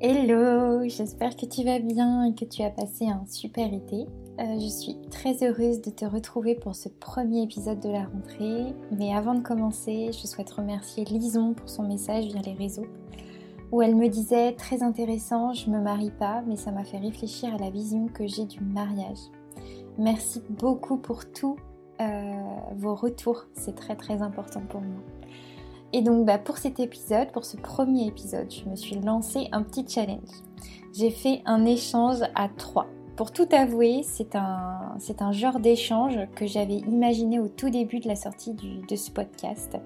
[0.00, 4.06] Hello, j'espère que tu vas bien et que tu as passé un super été.
[4.38, 8.76] Euh, je suis très heureuse de te retrouver pour ce premier épisode de la rentrée.
[8.92, 12.86] Mais avant de commencer, je souhaite remercier Lison pour son message via les réseaux
[13.72, 17.52] où elle me disait très intéressant, je me marie pas, mais ça m'a fait réfléchir
[17.52, 19.18] à la vision que j'ai du mariage.
[19.98, 21.56] Merci beaucoup pour tous
[22.00, 22.32] euh,
[22.76, 25.00] vos retours, c'est très très important pour moi.
[25.92, 29.62] Et donc bah, pour cet épisode, pour ce premier épisode, je me suis lancé un
[29.62, 30.28] petit challenge.
[30.92, 32.86] J'ai fait un échange à trois.
[33.16, 37.98] Pour tout avouer, c'est un, c'est un genre d'échange que j'avais imaginé au tout début
[38.00, 39.76] de la sortie de ce podcast,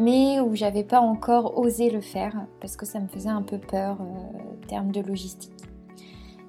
[0.00, 3.58] mais où j'avais pas encore osé le faire parce que ça me faisait un peu
[3.58, 5.52] peur euh, en termes de logistique.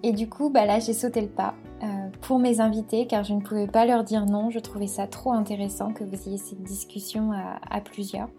[0.01, 1.53] Et du coup, bah là, j'ai sauté le pas
[1.83, 1.87] euh,
[2.21, 4.49] pour mes invités car je ne pouvais pas leur dire non.
[4.49, 8.29] Je trouvais ça trop intéressant que vous ayez cette discussion à plusieurs.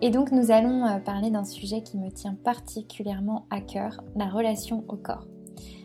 [0.00, 4.28] Et donc nous allons euh, parler d'un sujet qui me tient particulièrement à cœur, la
[4.28, 5.26] relation au corps.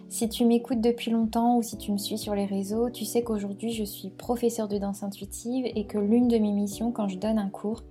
[0.07, 3.23] Si tu m'écoutes depuis longtemps ou si tu me suis sur les réseaux, tu sais
[3.23, 7.17] qu'aujourd'hui je suis professeure de danse intuitive et que l'une de mes missions quand je
[7.17, 7.81] donne un cours,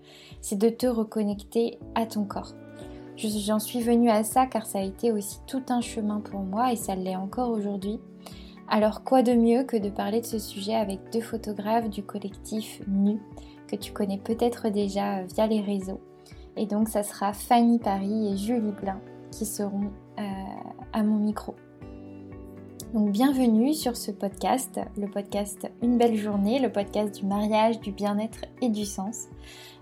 [0.41, 2.55] c'est de te reconnecter à ton corps.
[3.17, 6.73] J'en suis venue à ça car ça a été aussi tout un chemin pour moi
[6.73, 7.99] et ça l'est encore aujourd'hui.
[8.69, 12.81] Alors quoi de mieux que de parler de ce sujet avec deux photographes du collectif
[12.87, 13.19] NU
[13.67, 16.01] que tu connais peut-être déjà euh, via les réseaux
[16.57, 19.01] et donc, ça sera Fanny Paris et Julie Blin
[19.31, 20.23] qui seront euh,
[20.93, 21.55] à mon micro.
[22.93, 27.91] Donc, bienvenue sur ce podcast, le podcast Une belle journée, le podcast du mariage, du
[27.91, 29.29] bien-être et du sens.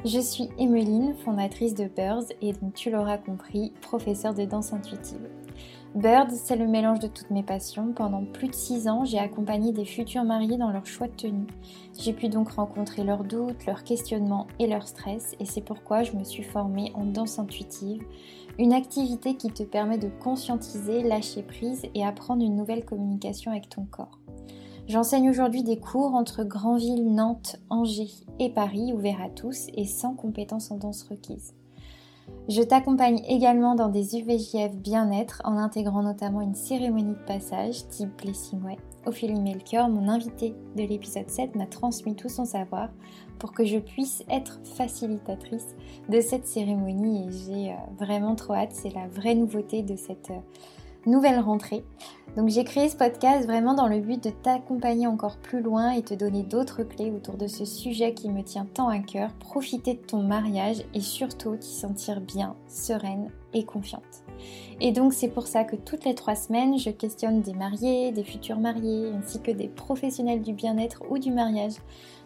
[0.05, 5.29] Je suis Emeline, fondatrice de Birds et donc tu l'auras compris, professeure de danse intuitive.
[5.97, 7.93] Birds, c'est le mélange de toutes mes passions.
[7.93, 11.49] Pendant plus de 6 ans, j'ai accompagné des futurs mariés dans leur choix de tenue.
[11.99, 16.13] J'ai pu donc rencontrer leurs doutes, leurs questionnements et leur stress et c'est pourquoi je
[16.13, 18.05] me suis formée en danse intuitive,
[18.57, 23.69] une activité qui te permet de conscientiser, lâcher prise et apprendre une nouvelle communication avec
[23.69, 24.21] ton corps.
[24.87, 30.15] J'enseigne aujourd'hui des cours entre Granville, Nantes, Angers et Paris, ouverts à tous et sans
[30.15, 31.55] compétences en danse requises.
[32.49, 38.11] Je t'accompagne également dans des UVJF bien-être en intégrant notamment une cérémonie de passage type
[38.21, 38.77] Blessing Way.
[39.07, 42.89] Ophélie Melchior, mon invité de l'épisode 7, m'a transmis tout son savoir
[43.39, 45.75] pour que je puisse être facilitatrice
[46.09, 50.31] de cette cérémonie et j'ai euh, vraiment trop hâte, c'est la vraie nouveauté de cette
[50.31, 50.41] euh,
[51.07, 51.85] nouvelle rentrée.
[52.37, 56.03] Donc j'ai créé ce podcast vraiment dans le but de t'accompagner encore plus loin et
[56.03, 59.95] te donner d'autres clés autour de ce sujet qui me tient tant à cœur, profiter
[59.95, 64.23] de ton mariage et surtout t'y sentir bien, sereine et confiante.
[64.81, 68.25] Et donc c'est pour ça que toutes les trois semaines, je questionne des mariés, des
[68.25, 71.75] futurs mariés, ainsi que des professionnels du bien-être ou du mariage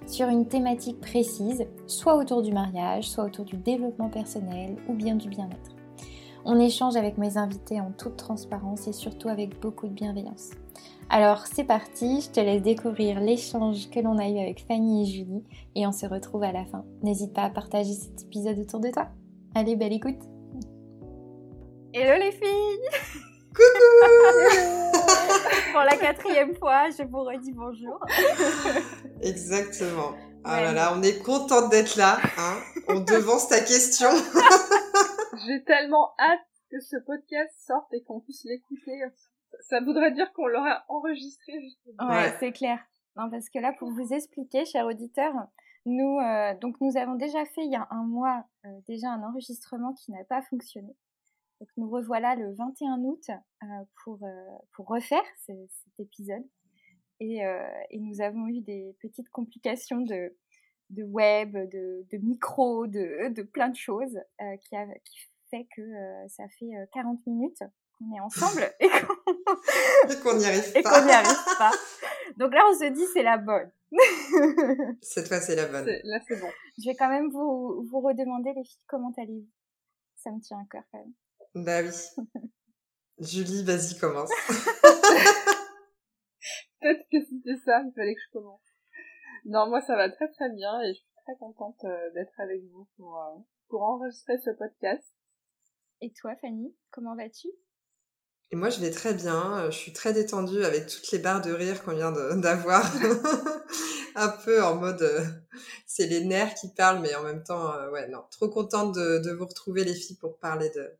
[0.06, 5.14] sur une thématique précise, soit autour du mariage, soit autour du développement personnel ou bien
[5.14, 5.73] du bien-être.
[6.46, 10.50] On échange avec mes invités en toute transparence et surtout avec beaucoup de bienveillance.
[11.08, 15.06] Alors c'est parti, je te laisse découvrir l'échange que l'on a eu avec Fanny et
[15.06, 15.44] Julie
[15.74, 16.84] et on se retrouve à la fin.
[17.02, 19.08] N'hésite pas à partager cet épisode autour de toi.
[19.54, 20.20] Allez, belle écoute
[21.94, 22.88] Hello les filles
[23.54, 24.92] Coucou
[25.72, 27.98] Pour la quatrième fois, je vous redis bonjour.
[29.22, 30.12] Exactement.
[30.46, 32.18] Oh là là, on est contente d'être là.
[32.36, 32.56] Hein
[32.88, 34.10] on devance ta question.
[35.46, 36.40] J'ai tellement hâte
[36.70, 39.02] que ce podcast sorte et qu'on puisse l'écouter.
[39.68, 42.08] Ça voudrait dire qu'on l'aura enregistré justement.
[42.08, 42.78] Ouais, c'est clair.
[43.16, 45.34] Non, parce que là, pour vous expliquer, chers auditeurs,
[45.86, 49.22] nous, euh, donc nous avons déjà fait il y a un mois euh, déjà un
[49.22, 50.96] enregistrement qui n'a pas fonctionné.
[51.60, 53.66] Donc nous revoilà le 21 août euh,
[54.02, 54.18] pour,
[54.72, 55.58] pour refaire cet
[55.98, 56.44] épisode.
[57.20, 57.42] Et,
[57.90, 60.36] et, nous avons eu des petites complications de,
[60.90, 64.18] de web, de, de micro, de, de plein de choses
[64.62, 67.62] qui, a, qui fait que euh, ça fait 40 euh, minutes
[67.98, 68.88] qu'on est ensemble et
[70.22, 70.98] qu'on n'y arrive pas.
[70.98, 71.70] arrive pas.
[72.36, 73.70] Donc là, on se dit c'est la bonne.
[75.02, 75.86] Cette fois, c'est la bonne.
[75.86, 76.50] Là, c'est bon.
[76.78, 79.48] Je vais quand même vous, vous redemander, les filles, comment allez-vous?
[80.16, 81.12] Ça me tient à cœur quand même.
[81.64, 81.92] Bah oui.
[83.20, 84.30] Julie, vas-y, commence.
[86.80, 88.60] Peut-être que c'était ça, il fallait que je commence.
[89.44, 92.62] Non, moi, ça va très très bien et je suis très contente euh, d'être avec
[92.72, 93.22] vous pour,
[93.68, 95.14] pour enregistrer ce podcast.
[96.04, 97.48] Et toi, Fanny, comment vas-tu?
[98.50, 99.56] Et moi, je vais très bien.
[99.56, 102.84] Euh, je suis très détendue avec toutes les barres de rire qu'on vient d'avoir.
[104.14, 105.24] un peu en mode, euh,
[105.86, 109.32] c'est les nerfs qui parlent, mais en même temps, euh, ouais, non, trop contente de,
[109.32, 110.92] vous retrouver les filles pour parler de,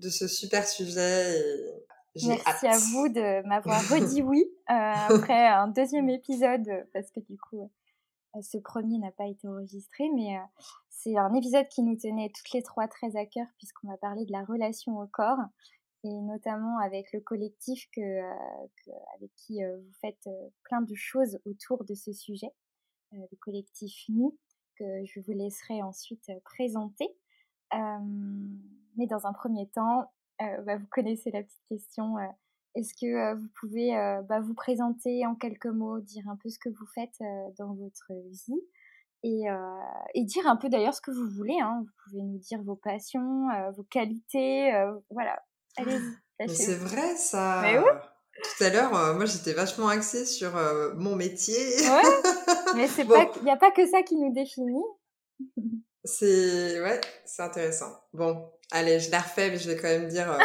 [0.00, 1.40] de ce super sujet.
[2.14, 7.38] Et Merci à vous de m'avoir redit oui après un deuxième épisode, parce que du
[7.38, 7.70] coup,
[8.40, 10.38] ce premier n'a pas été enregistré, mais
[10.88, 14.24] c'est un épisode qui nous tenait toutes les trois très à cœur puisqu'on va parler
[14.24, 15.38] de la relation au corps.
[16.04, 18.20] et notamment avec le collectif que,
[19.16, 20.28] avec qui vous faites
[20.64, 22.52] plein de choses autour de ce sujet,
[23.12, 24.30] le collectif NU,
[24.76, 27.08] que je vous laisserai ensuite présenter.
[27.70, 32.16] mais dans un premier temps, bah, vous connaissez la petite question.
[32.74, 33.90] Est-ce que vous pouvez
[34.28, 37.18] bah, vous présenter en quelques mots, dire un peu ce que vous faites
[37.58, 38.60] dans votre vie
[39.24, 39.44] et,
[40.14, 41.58] et, dire un peu d'ailleurs ce que vous voulez.
[41.60, 41.84] Hein.
[41.84, 43.46] Vous pouvez nous dire vos passions,
[43.76, 44.72] vos qualités.
[45.10, 45.42] voilà,
[45.76, 46.48] allez-y.
[46.48, 47.60] C'est vrai ça.
[47.62, 47.84] Mais oui.
[48.42, 50.52] Tout à l'heure, moi j'étais vachement axée sur
[50.96, 51.54] mon métier.
[51.54, 52.02] Ouais,
[52.74, 54.82] mais c'est pas, il n'y a pas que ça qui nous définit.
[56.04, 57.96] C'est ouais, c'est intéressant.
[58.12, 60.36] Bon, allez, je la refais, mais je vais quand même dire.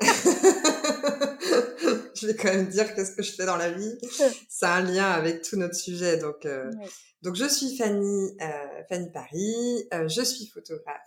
[2.24, 3.98] je vais quand même dire qu'est-ce que je fais dans la vie.
[4.48, 6.16] C'est un lien avec tout notre sujet.
[6.16, 6.70] Donc, euh,
[7.22, 9.88] donc je suis Fanny, euh, Fanny Paris.
[9.92, 11.00] Euh, je suis photographe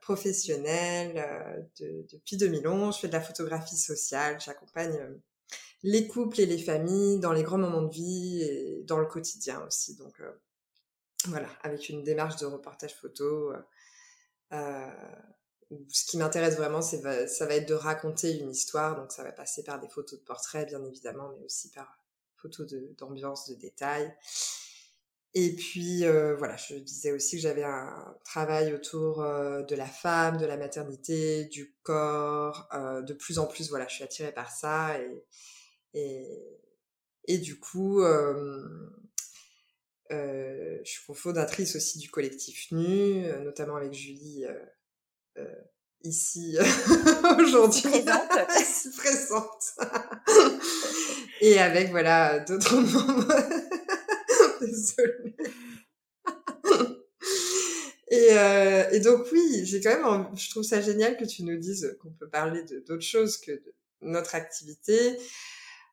[0.00, 2.94] professionnelle depuis 2011.
[2.94, 4.38] Je fais de la photographie sociale.
[4.40, 4.98] J'accompagne
[5.82, 9.62] les couples et les familles dans les grands moments de vie et dans le quotidien
[9.66, 9.96] aussi.
[9.96, 10.14] Donc
[11.26, 13.52] voilà, avec une démarche de reportage photo.
[14.54, 14.90] Euh,
[15.88, 18.96] ce qui m'intéresse vraiment, ça va être de raconter une histoire.
[18.96, 21.98] Donc, ça va passer par des photos de portraits, bien évidemment, mais aussi par
[22.36, 24.14] photos d'ambiance, de, détails.
[25.36, 29.86] Et puis, euh, voilà, je disais aussi que j'avais un travail autour euh, de la
[29.86, 32.68] femme, de la maternité, du corps.
[32.72, 34.96] Euh, de plus en plus, voilà, je suis attirée par ça.
[35.94, 36.30] Et,
[37.26, 38.00] et, du coup,
[40.10, 44.44] je suis cofondatrice aussi du collectif Nu, notamment avec Julie
[46.02, 46.56] ici
[47.38, 47.82] aujourd'hui.
[47.82, 48.50] Présente.
[48.60, 49.74] ici présente.
[51.40, 53.34] Et avec, voilà, d'autres membres.
[54.60, 55.36] Désolée.
[58.10, 61.56] Et, euh, et, donc oui, j'ai quand même, je trouve ça génial que tu nous
[61.56, 65.18] dises qu'on peut parler d'autres choses que de notre activité.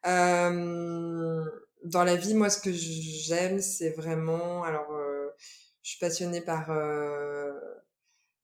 [0.05, 1.43] Euh,
[1.83, 5.29] dans la vie, moi, ce que j'aime, c'est vraiment, alors, euh,
[5.81, 7.51] je suis passionnée par euh,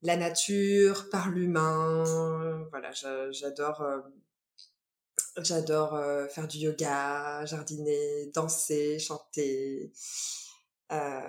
[0.01, 2.65] la nature, par l'humain.
[2.71, 2.91] Voilà,
[3.31, 4.01] j'adore euh,
[5.37, 9.91] j'adore euh, faire du yoga, jardiner, danser, chanter,
[10.91, 11.21] euh,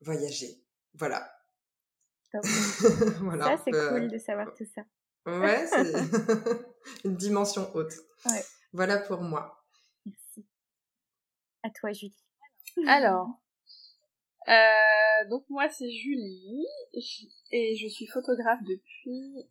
[0.00, 0.62] voyager.
[0.94, 1.30] Voilà.
[3.20, 4.82] voilà ça, c'est cool de savoir tout ça.
[5.26, 5.92] Ouais, c'est
[7.04, 7.92] une dimension haute.
[8.26, 8.44] Ouais.
[8.72, 9.64] Voilà pour moi.
[10.06, 10.46] Merci.
[11.62, 12.16] À toi, Julie.
[12.86, 13.28] Alors,
[14.48, 16.66] euh, donc moi c'est Julie
[17.52, 19.48] et je suis photographe depuis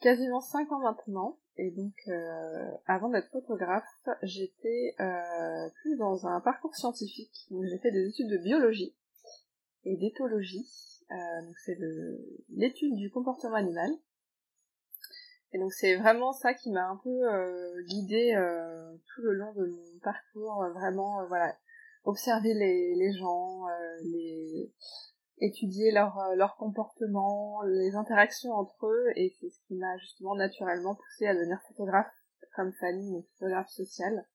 [0.00, 1.38] quasiment 5 ans maintenant.
[1.56, 3.84] Et donc euh, avant d'être photographe,
[4.22, 7.46] j'étais euh, plus dans un parcours scientifique.
[7.50, 8.94] Donc j'ai fait des études de biologie
[9.84, 10.68] et d'éthologie.
[11.10, 11.78] Euh, donc c'est
[12.50, 13.90] l'étude du comportement animal.
[15.52, 19.52] Et donc c'est vraiment ça qui m'a un peu euh, guidée euh, tout le long
[19.52, 20.66] de mon parcours.
[20.74, 21.56] Vraiment, voilà,
[22.04, 24.72] observer les, les gens, euh, les
[25.40, 30.36] étudier leur, euh, leur comportement, les interactions entre eux, et c'est ce qui m'a justement
[30.36, 32.12] naturellement poussé à devenir photographe
[32.54, 34.26] comme Fanny, une photographe sociale,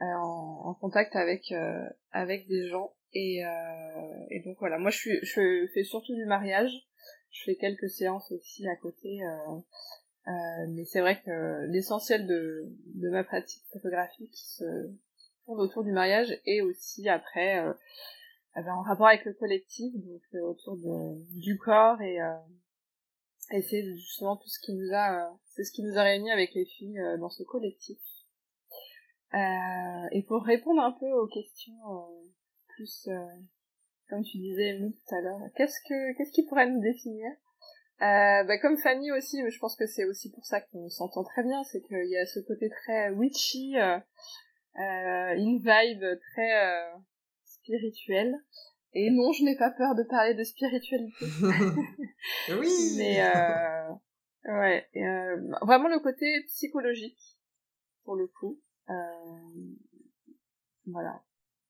[0.00, 1.52] euh, en, en, contact avec
[2.10, 2.92] avec des gens.
[3.12, 3.42] Et,
[4.30, 6.72] et donc voilà, moi je suis je fais surtout du mariage,
[7.30, 9.20] je fais quelques séances aussi à côté.
[10.70, 14.64] mais c'est vrai que l'essentiel de, de ma pratique photographique se,
[15.58, 17.72] autour du mariage et aussi après euh,
[18.56, 22.34] en rapport avec le collectif, donc euh, autour du corps et euh,
[23.50, 26.54] c'est justement tout ce qui nous a euh, c'est ce qui nous a réunis avec
[26.54, 27.98] les filles dans ce collectif.
[29.32, 31.80] et pour répondre un peu aux questions
[32.68, 33.08] plus
[34.08, 37.30] comme tu disais tout à l'heure, qu'est-ce que qu'est-ce qui pourrait nous définir?
[38.02, 41.22] Euh, bah, comme Fanny aussi, mais je pense que c'est aussi pour ça qu'on s'entend
[41.22, 44.00] très bien, c'est qu'il y a ce côté très witchy, euh, euh,
[44.76, 46.96] une vibe très euh,
[47.44, 48.34] spirituelle.
[48.92, 51.26] Et non, je n'ai pas peur de parler de spiritualité.
[52.50, 52.94] oui.
[52.98, 53.92] Mais euh,
[54.46, 57.38] ouais, euh, vraiment le côté psychologique
[58.04, 58.60] pour le coup.
[58.88, 58.94] Euh,
[60.86, 61.22] voilà,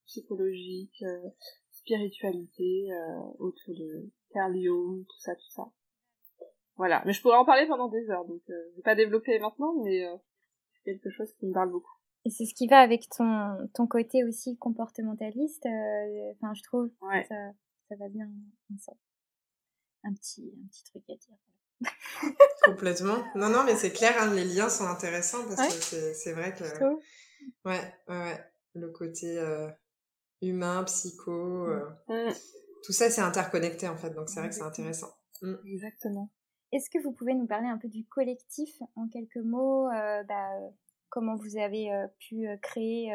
[0.06, 1.28] psychologique, euh,
[1.70, 2.88] spiritualité
[3.38, 5.70] autour de Carl Jung, tout ça, tout ça.
[6.76, 9.74] Voilà, mais je pourrais en parler pendant des heures, donc je vais pas développer maintenant,
[9.84, 10.02] mais
[10.72, 11.99] c'est quelque chose qui me parle beaucoup.
[12.24, 15.64] Et c'est ce qui va avec ton, ton côté aussi comportementaliste.
[15.66, 17.24] Euh, enfin, je trouve ouais.
[17.28, 17.34] ça,
[17.88, 18.28] ça va bien
[18.74, 18.98] ensemble.
[20.04, 21.36] Un petit, un petit truc à dire.
[22.64, 23.16] Complètement.
[23.34, 26.64] Non, non, mais c'est clair, hein, les liens sont intéressants parce que c'est vrai que.
[27.64, 28.44] Ouais, ouais, ouais.
[28.74, 29.68] Le côté euh,
[30.42, 32.34] humain, psycho, euh, mm.
[32.84, 35.10] tout ça c'est interconnecté en fait, donc c'est vrai que c'est intéressant.
[35.42, 35.54] Mm.
[35.66, 36.30] Exactement.
[36.70, 40.50] est-ce que vous pouvez nous parler un peu du collectif en quelques mots bah,
[41.10, 43.12] Comment vous avez pu créer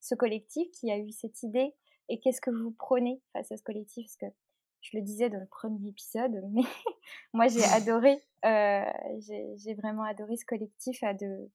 [0.00, 1.74] ce collectif qui a eu cette idée
[2.08, 4.06] et qu'est-ce que vous prenez face à ce collectif?
[4.06, 4.36] Parce que
[4.82, 6.62] je le disais dans le premier épisode, mais
[7.32, 11.02] moi j'ai adoré, j'ai vraiment adoré ce collectif.
[11.02, 11.50] À de...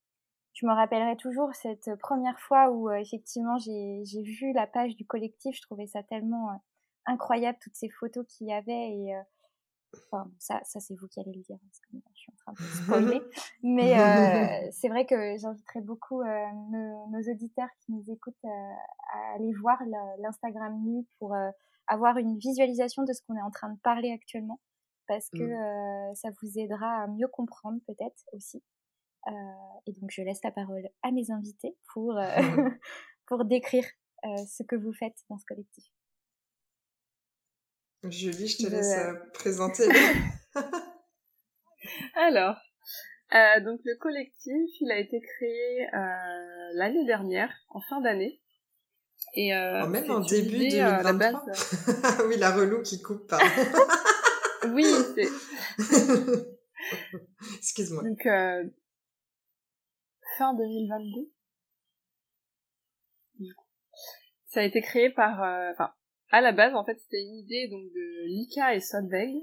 [0.54, 5.56] Je me rappellerai toujours cette première fois où effectivement j'ai vu la page du collectif,
[5.56, 6.62] je trouvais ça tellement
[7.06, 9.16] incroyable, toutes ces photos qu'il y avait et
[10.40, 12.84] Ça, ça c'est vous qui allez le dire, parce que je suis en train de
[12.84, 13.22] spoiler.
[13.64, 18.74] Mais euh, c'est vrai que j'inviterais beaucoup euh, nos, auditeurs qui nous écoutent euh,
[19.14, 19.82] à aller voir
[20.20, 21.36] l'Instagram nu pour
[21.88, 24.60] avoir une visualisation de ce qu'on est en train de parler actuellement,
[25.08, 26.16] parce que mmh.
[26.16, 28.64] ça vous aidera à mieux comprendre peut-être aussi.
[29.28, 32.16] et donc je laisse la parole à mes invités pour,
[33.28, 33.86] pour décrire
[34.24, 35.86] ce que vous faites dans ce collectif.
[38.04, 39.88] Julie, je te laisse euh, présenter.
[42.16, 42.56] Alors,
[43.34, 48.42] euh, donc le collectif, il a été créé euh, l'année dernière, en fin d'année.
[49.36, 51.36] Et oh, même en début de la base.
[52.28, 53.38] oui, la relou qui coupe pas.
[54.70, 54.84] oui,
[55.16, 55.28] c'est.
[57.58, 58.04] Excuse-moi.
[58.04, 58.24] Donc
[60.38, 61.32] fin 2022.
[64.48, 65.40] Ça a été créé par,
[65.72, 65.94] enfin,
[66.32, 69.36] à la base, en fait, c'était une idée donc de Lika et Sodveg,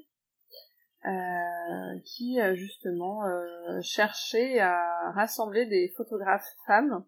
[1.07, 7.05] euh, qui euh, justement euh, cherchaient à rassembler des photographes femmes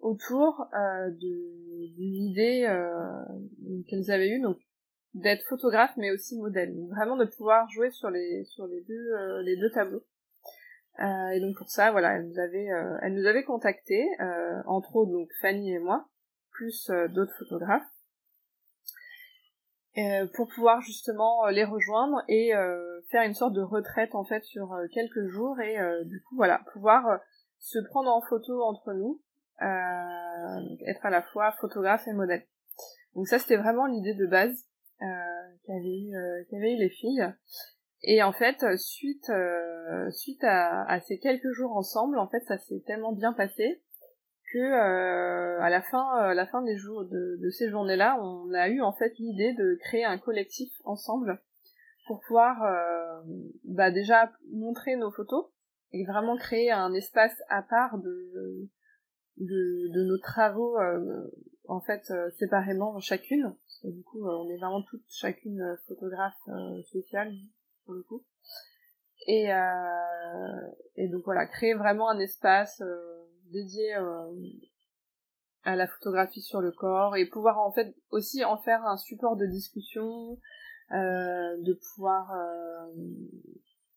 [0.00, 4.58] autour euh, d'une idée euh, qu'elles avaient eue, donc
[5.14, 9.42] d'être photographe mais aussi modèle, vraiment de pouvoir jouer sur les sur les deux euh,
[9.42, 10.04] les deux tableaux.
[10.98, 12.68] et donc pour ça, voilà, elle nous avait
[13.02, 14.04] elle nous avait contacté,
[14.66, 16.08] entre autres donc Fanny et moi,
[16.50, 17.93] plus d'autres photographes
[20.34, 24.42] pour pouvoir justement euh, les rejoindre et euh, faire une sorte de retraite en fait
[24.44, 27.20] sur quelques jours et du coup voilà pouvoir
[27.60, 29.20] se prendre en photo entre nous,
[29.60, 32.44] être à la fois photographe et modèle.
[33.14, 34.66] Donc ça c'était vraiment l'idée de base
[34.98, 36.14] qu'avaient eu,
[36.50, 37.32] qu'avaient les filles.
[38.06, 39.32] Et en fait, suite
[40.10, 43.80] suite à, à, ces quelques jours ensemble, en fait, ça s'est tellement bien passé
[44.54, 48.52] que euh, à la fin, à la fin des jours de, de ces journées-là, on
[48.54, 51.42] a eu en fait l'idée de créer un collectif ensemble
[52.06, 53.20] pour pouvoir euh,
[53.64, 55.46] bah déjà montrer nos photos
[55.90, 58.70] et vraiment créer un espace à part de
[59.38, 61.28] de, de nos travaux euh,
[61.66, 63.56] en fait euh, séparément chacune.
[63.82, 66.38] Du coup euh, on est vraiment toutes chacune photographe
[66.92, 67.32] sociale
[67.84, 68.22] pour le coup.
[69.26, 69.48] Et
[70.96, 72.82] et donc voilà créer vraiment un espace
[73.50, 74.32] dédié euh,
[75.62, 79.36] à la photographie sur le corps et pouvoir en fait aussi en faire un support
[79.36, 80.38] de discussion,
[80.92, 82.92] euh, de pouvoir euh,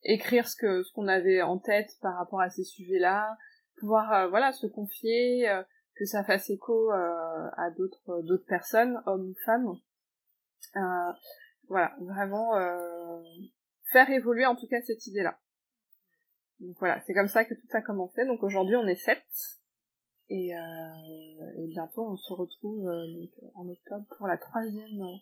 [0.03, 3.37] écrire ce que ce qu'on avait en tête par rapport à ces sujets-là,
[3.79, 5.47] pouvoir voilà se confier,
[5.95, 9.75] que ça fasse écho à d'autres d'autres personnes, hommes ou femmes.
[11.67, 12.53] voilà, vraiment
[13.91, 15.37] faire évoluer en tout cas cette idée-là.
[16.59, 18.25] Donc voilà, c'est comme ça que tout a commencé.
[18.25, 19.23] Donc aujourd'hui on est sept.
[20.29, 25.19] Et, euh, et bientôt on se retrouve euh, donc, en octobre pour la troisième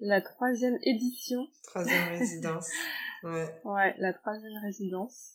[0.00, 1.46] la troisième édition.
[1.64, 2.68] Troisième résidence.
[3.22, 3.60] Ouais.
[3.64, 5.34] Ouais, la troisième résidence.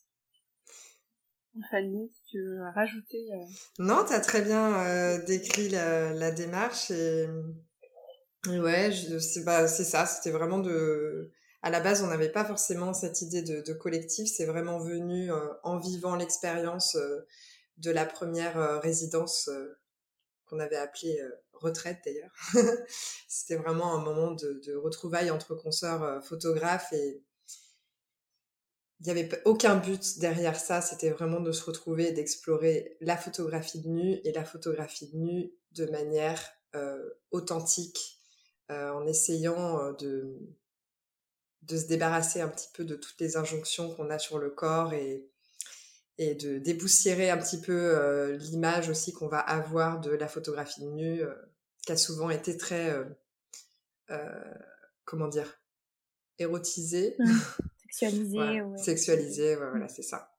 [1.69, 3.27] Fanny, si tu veux rajouter.
[3.31, 3.45] Euh...
[3.77, 7.27] Non, t'as très bien euh, décrit la, la, démarche et,
[8.47, 10.07] ouais, c'est bah, c'est ça.
[10.07, 11.31] C'était vraiment de
[11.63, 14.29] à la base, on n'avait pas forcément cette idée de, collectif.
[14.29, 17.25] C'est vraiment venu euh, en vivant l'expérience euh,
[17.77, 19.49] de la première euh, résidence
[20.45, 21.17] qu'on avait appelée
[21.53, 22.33] retraite d'ailleurs.
[23.29, 27.23] C'était vraiment un moment de, de retrouvailles entre consoeurs photographes et
[28.99, 30.81] il n'y avait aucun but derrière ça.
[30.81, 35.17] C'était vraiment de se retrouver et d'explorer la photographie de nu et la photographie de
[35.17, 36.41] nu de manière
[37.31, 38.19] authentique
[38.69, 40.37] en essayant de
[41.67, 44.93] de se débarrasser un petit peu de toutes les injonctions qu'on a sur le corps
[44.93, 45.29] et,
[46.17, 50.85] et de déboussiérer un petit peu euh, l'image aussi qu'on va avoir de la photographie
[50.85, 51.33] nue, euh,
[51.85, 52.95] qui a souvent été très,
[54.11, 54.53] euh,
[55.05, 55.59] comment dire,
[56.37, 57.15] érotisée.
[57.19, 57.31] Mmh.
[57.89, 58.61] Sexualisée.
[58.61, 58.77] ouais.
[58.77, 60.31] Sexualisée, voilà, c'est ça.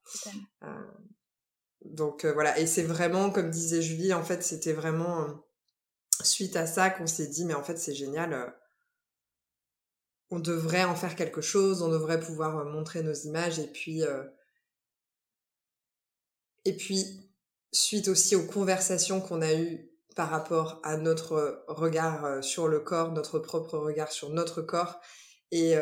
[1.85, 5.45] donc voilà, et c'est vraiment, comme disait Julie, en fait, c'était vraiment
[6.21, 8.53] suite à ça qu'on s'est dit, mais en fait, c'est génial
[10.31, 14.03] on devrait en faire quelque chose, on devrait pouvoir euh, montrer nos images et puis
[14.03, 14.23] euh,
[16.65, 17.31] et puis
[17.71, 22.79] suite aussi aux conversations qu'on a eues par rapport à notre regard euh, sur le
[22.79, 24.99] corps, notre propre regard sur notre corps
[25.51, 25.75] et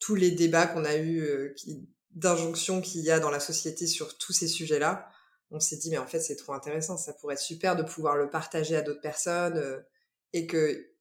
[0.00, 1.54] tous les débats qu'on a eu,
[2.10, 5.08] d'injonctions qu'il y a dans la société sur tous ces sujets-là,
[5.50, 8.16] on s'est dit mais en fait c'est trop intéressant, ça pourrait être super de pouvoir
[8.16, 9.84] le partager à d'autres personnes
[10.32, 10.95] et que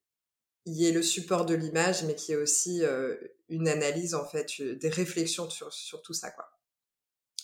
[0.65, 2.83] y ait le support de l'image, mais qu'il y ait aussi
[3.49, 6.49] une analyse en fait, des réflexions sur, sur tout ça quoi.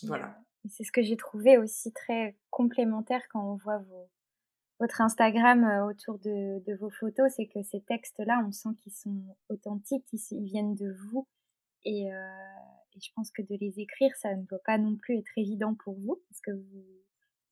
[0.04, 0.36] Voilà.
[0.70, 3.82] C'est ce que j'ai trouvé aussi très complémentaire quand on voit
[4.82, 9.24] votre Instagram euh, autour de, vos photos, c'est que ces textes-là, on sent qu'ils sont
[9.50, 11.28] authentiques, ils, viennent de vous.
[11.86, 12.18] Et, euh,
[13.00, 15.94] je pense que de les écrire, ça ne doit pas non plus être évident pour
[16.00, 16.86] vous, parce que vous,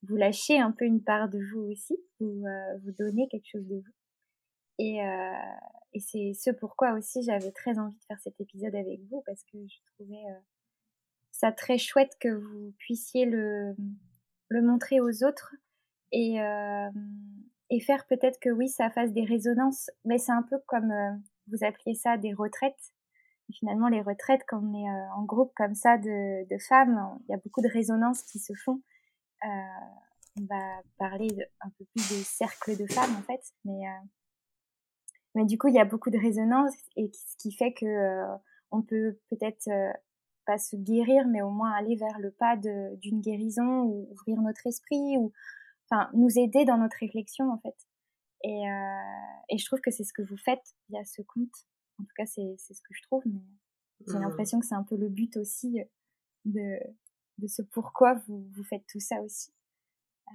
[0.03, 3.67] vous lâchez un peu une part de vous aussi, vous, euh, vous donnez quelque chose
[3.67, 3.93] de vous.
[4.79, 5.31] Et, euh,
[5.93, 9.43] et c'est ce pourquoi aussi j'avais très envie de faire cet épisode avec vous, parce
[9.43, 10.39] que je trouvais euh,
[11.31, 13.75] ça très chouette que vous puissiez le,
[14.49, 15.55] le montrer aux autres
[16.11, 16.89] et, euh,
[17.69, 19.89] et faire peut-être que oui, ça fasse des résonances.
[20.05, 21.11] Mais c'est un peu comme euh,
[21.47, 22.93] vous appeliez ça des retraites.
[23.49, 27.17] Et finalement, les retraites, quand on est euh, en groupe comme ça de, de femmes,
[27.27, 28.81] il y a beaucoup de résonances qui se font.
[29.43, 31.29] on va parler
[31.61, 33.85] un peu plus des cercles de femmes en fait, mais
[35.35, 38.23] mais du coup, il y a beaucoup de résonances et ce qui fait que
[38.71, 39.69] on peut peut-être
[40.45, 44.65] pas se guérir, mais au moins aller vers le pas d'une guérison ou ouvrir notre
[44.65, 45.31] esprit ou
[45.85, 47.75] enfin nous aider dans notre réflexion en fait.
[48.43, 51.53] Et, euh, et je trouve que c'est ce que vous faites via ce compte.
[51.99, 53.41] En tout cas, c'est ce que je trouve, mais
[54.07, 54.21] j'ai mmh.
[54.21, 55.81] l'impression que c'est un peu le but aussi
[56.45, 56.79] de,
[57.37, 59.51] de ce pourquoi vous, vous faites tout ça aussi.
[60.29, 60.31] Euh,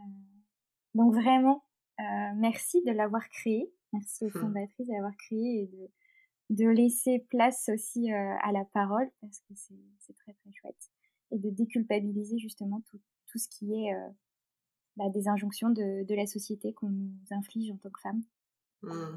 [0.94, 1.64] donc vraiment,
[2.00, 3.72] euh, merci de l'avoir créé.
[3.94, 4.40] Merci aux mmh.
[4.40, 5.90] fondatrices d'avoir créé et de,
[6.50, 10.90] de laisser place aussi euh, à la parole parce que c'est très très chouette
[11.30, 14.08] et de déculpabiliser justement tout, tout ce qui est euh,
[14.96, 18.22] bah, des injonctions de, de la société qu'on nous inflige en tant que femme.
[18.82, 18.90] Mmh.
[18.90, 19.12] Euh,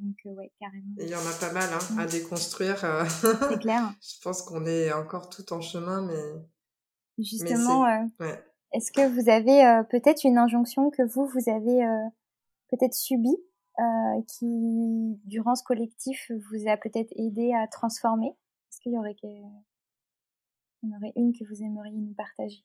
[0.00, 0.94] donc ouais, carrément.
[0.98, 2.78] il y en a pas mal hein, à déconstruire.
[2.80, 3.94] C'est clair.
[4.00, 7.86] Je pense qu'on est encore tout en chemin, mais justement,
[8.72, 11.82] est-ce que vous avez peut-être une injonction que vous vous avez
[12.70, 13.36] peut-être subie?
[14.28, 18.36] Qui, durant ce collectif, vous a peut-être aidé à transformer?
[18.70, 19.16] Est-ce qu'il y aurait.
[19.22, 22.64] Il y aurait une que vous aimeriez nous partager?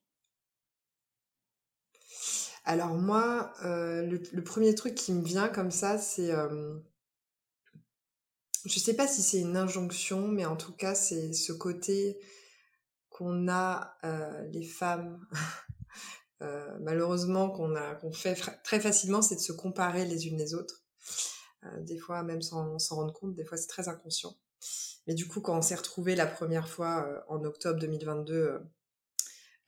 [2.67, 6.31] Alors moi, euh, le, premier truc qui me vient comme ça, c'est...
[6.31, 6.77] Euh...
[8.65, 12.19] Je sais pas si c'est une injonction, mais en tout cas, c'est ce côté
[13.09, 15.25] qu'on a, euh, les femmes,
[16.41, 20.83] euh, malheureusement, qu'on fait très facilement, c'est de se comparer les unes les autres.
[21.65, 24.37] Euh, des fois même sans s'en rendre compte, des fois c'est très inconscient.
[25.07, 28.59] Mais du coup, quand on s'est retrouvés la première fois euh, en octobre 2022,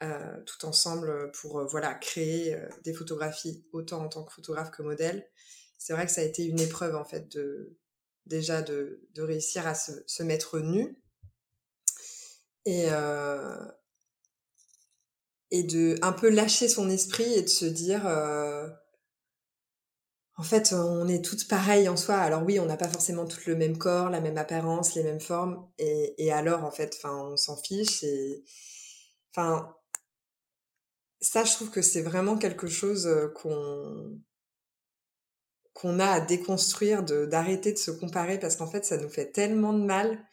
[0.01, 5.27] euh, tout ensemble pour voilà créer des photographies autant en tant que photographe que modèle,
[5.77, 7.77] c'est vrai que ça a été une épreuve en fait de
[8.25, 11.01] déjà de, réussir à se, se, mettre nu
[12.65, 12.87] et
[15.51, 18.05] et de un peu lâcher son esprit et de se dire
[20.39, 22.15] en fait, on est toutes pareilles en soi.
[22.15, 25.19] Alors oui, on n'a pas forcément toutes le même corps, la même apparence, les mêmes
[25.19, 25.67] formes.
[25.77, 28.03] Et, alors, en fait, enfin, on s'en fiche.
[28.05, 28.45] Et
[29.31, 29.75] enfin,
[31.19, 34.17] ça, je trouve que c'est vraiment quelque chose euh, qu'on
[35.73, 39.73] qu'on a à déconstruire, d'arrêter de se comparer parce qu'en fait, ça nous fait tellement
[39.73, 40.25] de mal.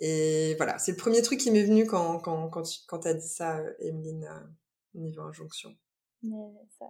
[0.00, 3.14] Et voilà, c'est le premier truc qui m'est venu quand quand quand tu quand as
[3.14, 5.76] dit ça, euh, Emeline, euh, niveau injonction.
[6.22, 6.86] Mais ça,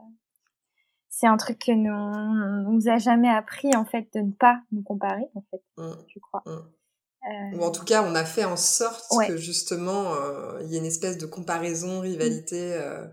[1.10, 4.62] c'est un truc que nous, on nous a jamais appris en fait de ne pas
[4.70, 5.90] nous comparer en fait, mmh.
[6.08, 6.42] je crois.
[6.46, 6.50] Mmh.
[6.50, 7.58] Euh...
[7.58, 10.78] Ou en tout cas, on a fait en sorte que justement euh, il y ait
[10.78, 12.02] une espèce de comparaison, mmh.
[12.02, 13.06] rivalité euh,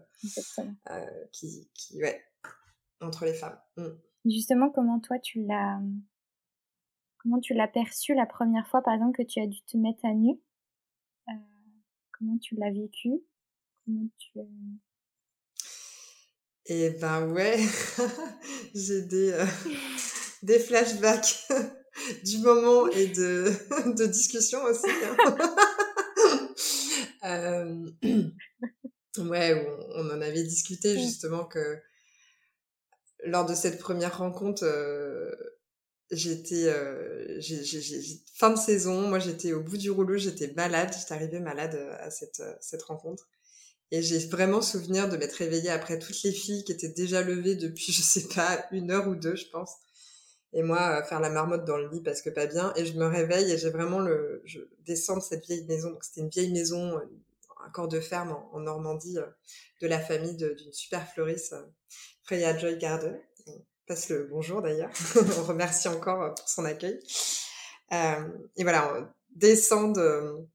[0.92, 2.24] euh, qui, qui, ouais,
[3.02, 3.60] entre les femmes.
[4.26, 5.82] Justement, comment toi tu l'as,
[7.18, 10.06] comment tu l'as perçu la première fois, par exemple, que tu as dû te mettre
[10.06, 10.40] à nu?
[12.18, 13.12] Comment tu l'as vécu?
[13.86, 14.40] Comment tu
[16.68, 17.58] et ben ouais,
[18.76, 19.46] j'ai des, euh,
[20.44, 21.48] des flashbacks
[22.24, 23.52] du moment et de,
[23.96, 24.90] de discussion aussi.
[24.90, 25.38] Hein.
[27.24, 27.90] euh,
[29.30, 31.78] ouais, on, en avait discuté justement que
[33.24, 35.32] lors de cette première rencontre, euh,
[36.12, 37.40] j'étais euh,
[38.36, 42.12] fin de saison, moi j'étais au bout du rouleau, j'étais malade, j'étais arrivée malade à
[42.12, 43.30] cette, cette rencontre.
[43.92, 47.56] Et j'ai vraiment souvenir de m'être réveillée après toutes les filles qui étaient déjà levées
[47.56, 49.72] depuis, je sais pas, une heure ou deux, je pense.
[50.54, 52.74] Et moi, faire la marmotte dans le lit parce que pas bien.
[52.76, 55.92] Et je me réveille et j'ai vraiment le, je descends de cette vieille maison.
[55.92, 57.00] Donc c'était une vieille maison,
[57.66, 59.26] un corps de ferme en, Normandie, euh,
[59.82, 61.64] de la famille d'une super fleuriste, euh,
[62.24, 63.20] Freya Joy Garden.
[63.46, 64.92] On passe le bonjour d'ailleurs.
[65.40, 67.00] on remercie encore pour son accueil.
[67.94, 70.48] Euh, et voilà, on descend de,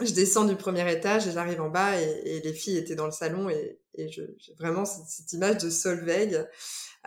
[0.00, 3.12] je descends du premier étage et j'arrive en bas et, les filles étaient dans le
[3.12, 6.46] salon et, et j'ai vraiment cette, image de Solveig,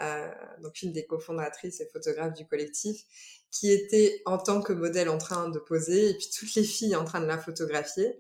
[0.01, 3.01] euh, donc une des cofondatrices et photographes du collectif,
[3.49, 6.95] qui était en tant que modèle en train de poser et puis toutes les filles
[6.95, 8.17] en train de la photographier.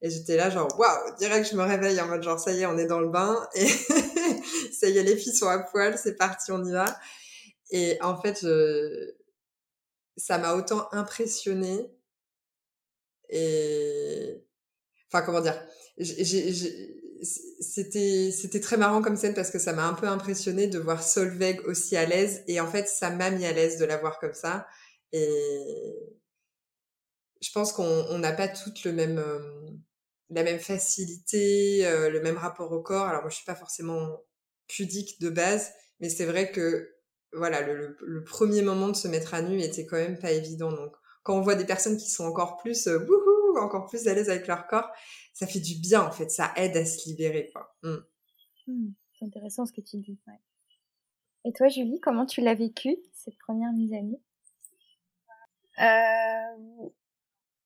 [0.00, 2.66] Et j'étais là genre waouh, direct je me réveille en mode genre ça y est
[2.66, 3.66] on est dans le bain et
[4.72, 6.84] ça y est les filles sont à poil, c'est parti on y va.
[7.70, 9.12] Et en fait je...
[10.16, 11.93] ça m'a autant impressionné
[13.30, 14.44] et
[15.12, 15.60] enfin comment dire,
[17.60, 21.02] c'était c'était très marrant comme scène parce que ça m'a un peu impressionné de voir
[21.02, 24.18] Solveig aussi à l'aise et en fait ça m'a mis à l'aise de la voir
[24.18, 24.66] comme ça
[25.12, 25.94] et
[27.40, 29.22] je pense qu'on n'a pas toutes le même
[30.30, 33.06] la même facilité, le même rapport au corps.
[33.06, 34.20] Alors moi je suis pas forcément
[34.66, 36.90] pudique de base, mais c'est vrai que
[37.32, 40.70] voilà le, le, premier moment de se mettre à nu était quand même pas évident
[40.70, 43.04] donc quand on voit des personnes qui sont encore plus euh,
[43.60, 44.90] encore plus à l'aise avec leur corps,
[45.32, 47.74] ça fait du bien en fait, ça aide à se libérer quoi.
[47.82, 47.96] Mmh.
[48.68, 50.18] Mmh, c'est intéressant ce que tu dis.
[50.28, 50.40] Ouais.
[51.44, 54.16] Et toi Julie, comment tu l'as vécu cette première mise à nu?
[55.80, 56.88] Euh...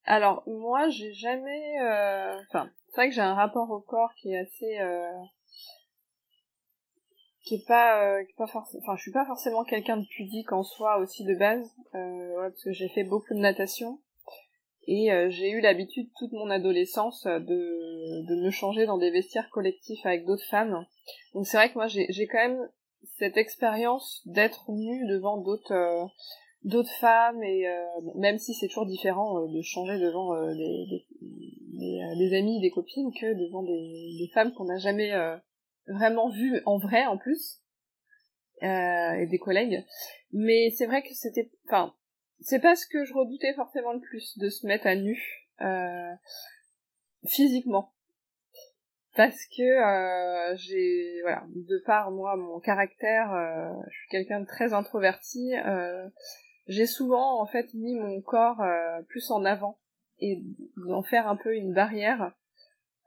[0.05, 2.41] Alors moi j'ai jamais, euh...
[2.49, 5.13] enfin c'est vrai que j'ai un rapport au corps qui est assez euh,
[7.49, 8.23] qui est euh,
[8.97, 12.73] je suis pas forcément quelqu'un de pudique en soi aussi de base euh, parce que
[12.73, 13.99] j'ai fait beaucoup de natation.
[14.87, 19.49] Et euh, j'ai eu l'habitude toute mon adolescence de de me changer dans des vestiaires
[19.51, 20.85] collectifs avec d'autres femmes.
[21.35, 22.69] Donc c'est vrai que moi j'ai j'ai quand même
[23.19, 26.09] cette expérience d'être nue devant d'autres
[26.65, 27.67] d'autres femmes et
[28.17, 31.07] même si c'est toujours différent de changer devant des, des,
[31.79, 35.13] des, des, amis des copines que devant des, des femmes qu'on n'a jamais
[35.89, 37.61] vraiment vu en vrai en plus
[38.63, 39.85] euh, et des collègues.
[40.33, 41.95] Mais c'est vrai que c'était enfin
[42.41, 45.21] c'est pas ce que je redoutais forcément le plus de se mettre à nu
[45.61, 46.13] euh,
[47.27, 47.93] physiquement.
[49.17, 54.47] Parce que euh, j'ai voilà de par moi mon caractère euh, je suis quelqu'un de
[54.47, 56.09] très introverti euh,
[56.69, 59.81] j'ai souvent en fait mis mon corps euh, plus en avant
[60.21, 60.43] et
[60.77, 62.33] d'en faire un peu une barrière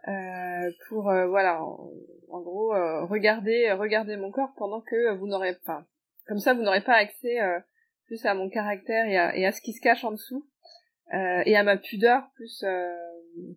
[0.08, 5.54] euh, pour euh, voilà en, gros euh, regarder regarder mon corps pendant que vous n'aurez
[5.64, 5.86] pas
[6.26, 7.38] comme ça vous n'aurez pas accès
[8.08, 10.48] plus à mon caractère et à, et à, ce qui se cache en dessous
[11.14, 12.66] et à ma pudeur plus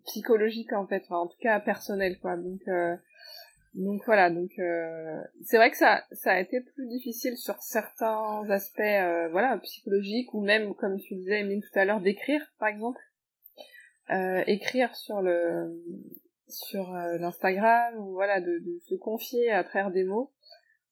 [0.05, 2.35] psychologique en fait enfin, en tout cas personnelle quoi.
[2.37, 2.61] Donc
[3.73, 4.51] donc voilà donc
[5.43, 10.41] c'est vrai que ça ça a été plus difficile sur certains aspects voilà psychologiques ou
[10.41, 12.99] même comme tu disais Emeline tout à l'heure d'écrire par exemple.
[14.47, 15.71] Écrire sur le
[16.47, 20.31] sur euh, l'Instagram ou voilà de, se confier à travers des mots.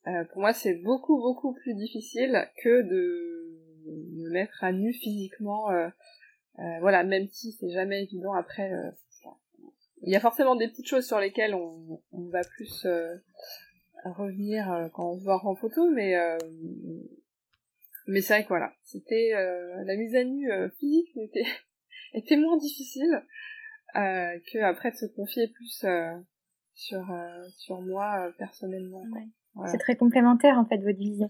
[0.08, 5.70] Euh, pour moi c'est beaucoup beaucoup plus difficile que de me mettre à nu physiquement
[5.72, 5.88] euh,
[6.60, 8.34] euh voilà même si c'est jamais évident.
[8.34, 8.72] Après
[10.02, 12.86] il y a forcément des petites choses sur lesquelles on, on va plus
[14.04, 16.13] revenir quand on se voit en photo mais
[18.08, 21.46] mais c'est vrai que voilà c'était la mise à nu physique était
[22.13, 23.24] était moins difficile
[23.95, 26.15] euh, que après de se confier plus euh,
[26.73, 29.03] sur euh, sur moi personnellement.
[29.67, 31.29] C'est très complémentaire en fait votre vision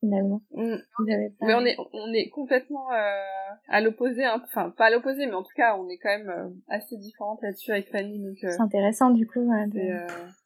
[0.00, 0.40] finalement.
[0.52, 0.76] Mm.
[1.42, 2.88] Mais on est on est complètement
[3.68, 4.42] à l'opposé, hein.
[4.44, 7.72] enfin pas à l'opposé, mais en tout cas on est quand même assez différentes là-dessus
[7.72, 8.20] avec Fanny.
[8.20, 9.46] Donc c'est intéressant du coup.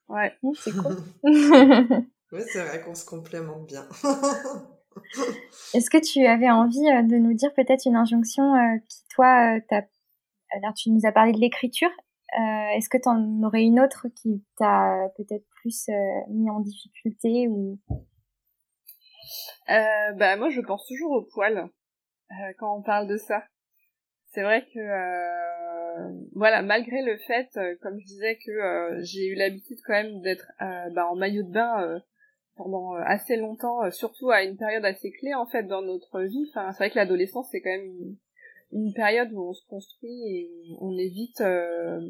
[0.09, 0.97] Ouais, c'est cool.
[1.23, 3.87] oui, c'est vrai qu'on se complémente bien.
[5.75, 8.53] Est-ce que tu avais envie de nous dire peut-être une injonction
[8.89, 9.83] qui toi t'a
[10.51, 11.91] alors, tu nous as parlé de l'écriture.
[12.39, 15.93] Euh, Est-ce que tu en aurais une autre qui t'a peut-être plus euh,
[16.29, 17.79] mis en difficulté ou?
[19.69, 21.69] Euh, Bah moi, je pense toujours au poil
[22.59, 23.43] quand on parle de ça.
[24.29, 24.79] C'est vrai que
[26.37, 27.49] voilà, malgré le fait,
[27.83, 32.01] comme je disais, que j'ai eu l'habitude quand même d'être bah, en maillot de bain
[32.55, 36.47] pendant assez longtemps, surtout à une période assez clé en fait dans notre vie.
[36.51, 38.17] Enfin, c'est vrai que l'adolescence c'est quand même
[38.73, 42.01] une période où on se construit et on est vite euh,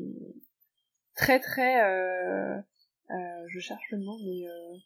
[1.16, 2.57] très très euh,
[3.11, 4.77] euh, je cherche le mot mais euh,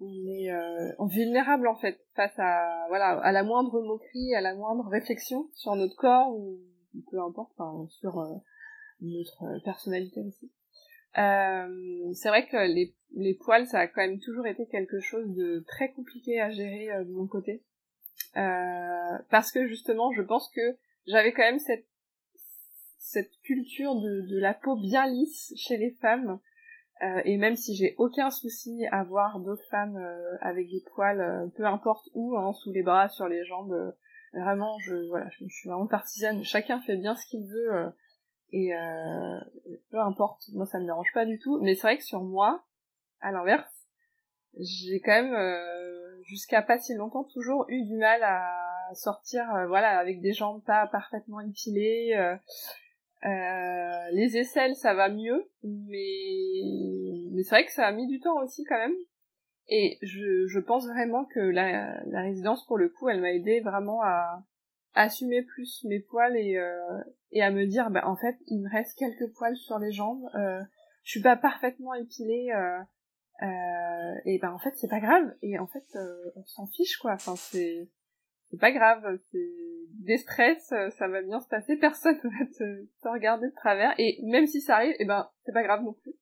[0.00, 4.54] on est euh, vulnérable en fait face à voilà à la moindre moquerie à la
[4.54, 6.58] moindre réflexion sur notre corps ou
[7.10, 8.34] peu importe enfin, sur euh,
[9.00, 10.50] notre personnalité aussi.
[11.14, 15.64] C'est vrai que les, les poils ça a quand même toujours été quelque chose de
[15.68, 17.62] très compliqué à gérer de mon côté.
[18.34, 21.86] Parce que justement je pense que j'avais quand même cette
[22.98, 26.40] cette culture de, de la peau bien lisse chez les femmes.
[27.02, 31.20] Euh, et même si j'ai aucun souci à voir d'autres femmes euh, avec des poils
[31.20, 33.94] euh, peu importe où hein, sous les bras sur les jambes
[34.32, 36.42] vraiment je voilà je, suis vraiment partisane.
[36.44, 37.92] Chacun fait bien ce qu'il veut
[38.52, 39.40] Et euh,
[39.90, 41.60] peu importe, moi ça me dérange pas du tout.
[41.60, 42.64] Mais c'est vrai que sur moi,
[43.20, 43.88] à l'inverse,
[44.58, 49.66] j'ai quand même euh, jusqu'à pas si longtemps toujours eu du mal à sortir, euh,
[49.66, 52.14] voilà, avec des jambes pas parfaitement épilées.
[53.24, 58.20] Euh, les aisselles, ça va mieux, mais mais c'est vrai que ça a mis du
[58.20, 58.96] temps aussi quand même.
[59.68, 64.02] Et je, je pense vraiment que la, résidence, pour le coup, elle m'a aidé vraiment
[64.02, 64.42] à,
[64.94, 67.00] assumer plus mes poils et, euh,
[67.32, 70.24] et à me dire, bah, en fait, il me reste quelques poils sur les jambes,
[70.36, 70.62] euh,
[71.02, 72.78] je suis pas parfaitement épilée, euh,
[73.42, 76.96] euh, et ben en fait, c'est pas grave, et en fait, euh, on s'en fiche,
[76.98, 77.88] quoi, enfin, c'est,
[78.54, 79.50] c'est pas grave, c'est
[79.98, 84.46] des stress, ça va bien se passer, personne va te, regarder de travers, et même
[84.46, 86.14] si ça arrive, et ben, c'est pas grave non plus.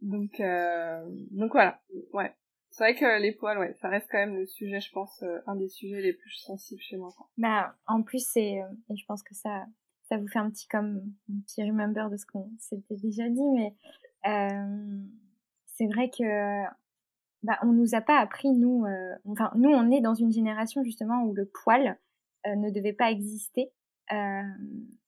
[0.00, 1.80] Donc, euh, donc voilà,
[2.12, 2.34] ouais.
[2.70, 5.38] C'est vrai que les poils, ouais, ça reste quand même le sujet, je pense, euh,
[5.46, 7.10] un des sujets les plus sensibles chez moi.
[7.38, 9.64] Bah, en plus, c'est, euh, et je pense que ça,
[10.08, 13.48] ça vous fait un petit comme un petit remember de ce qu'on s'était déjà dit,
[13.54, 13.76] mais
[14.26, 14.98] euh,
[15.66, 16.64] c'est vrai que
[17.44, 20.82] bah, on nous a pas appris nous, euh, enfin nous on est dans une génération
[20.82, 21.98] justement où le poil
[22.46, 23.70] euh, ne devait pas exister.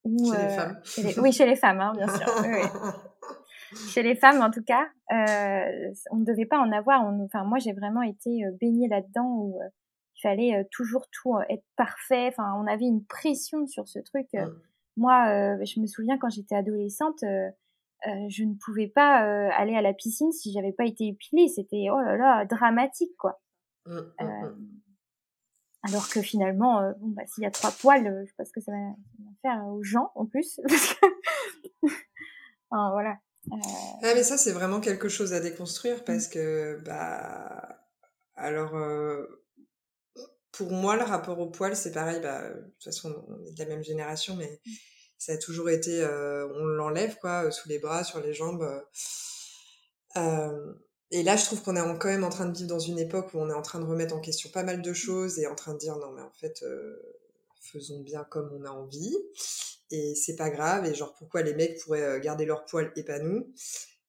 [0.04, 0.80] Où, chez les femmes.
[0.84, 1.18] Chez les...
[1.18, 2.26] Oui, chez les femmes, hein, bien sûr.
[2.42, 2.90] oui, oui.
[3.88, 7.04] chez les femmes en tout cas, euh, on ne devait pas en avoir.
[7.04, 9.68] On, enfin, moi j'ai vraiment été euh, baignée là-dedans où euh,
[10.16, 12.28] il fallait euh, toujours tout être parfait.
[12.28, 14.28] Enfin, on avait une pression sur ce truc.
[14.32, 14.46] Mmh.
[14.98, 17.22] Moi, je me souviens quand j'étais adolescente,
[18.04, 19.18] je ne pouvais pas
[19.50, 21.48] aller à la piscine si j'avais pas été épilée.
[21.48, 23.40] C'était oh là là dramatique quoi.
[23.86, 24.56] Mmh, mmh,
[25.82, 28.60] alors que finalement, bon bah s'il y a trois poils, je sais pas ce que
[28.60, 28.78] ça va,
[29.42, 30.60] faire aux gens en plus.
[32.70, 33.18] enfin, voilà.
[33.52, 33.56] Euh,
[34.02, 37.78] ah, mais ça, c'est vraiment quelque chose à déconstruire parce que, bah,
[38.34, 39.24] alors, euh,
[40.52, 42.20] pour moi, le rapport au poil, c'est pareil.
[42.20, 44.60] Bah, de toute façon, on est de la même génération, mais
[45.18, 48.66] ça a toujours été, euh, on l'enlève, quoi, sous les bras, sur les jambes.
[51.10, 53.34] et là, je trouve qu'on est quand même en train de vivre dans une époque
[53.34, 55.54] où on est en train de remettre en question pas mal de choses et en
[55.54, 56.64] train de dire non, mais en fait,
[57.60, 59.16] faisons bien comme on a envie
[59.90, 63.04] et c'est pas grave et genre pourquoi les mecs pourraient euh, garder leur poil et
[63.04, 63.52] pas nous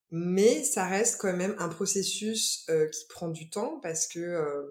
[0.09, 4.63] mais ça reste quand même un processus euh, qui prend du temps parce que euh...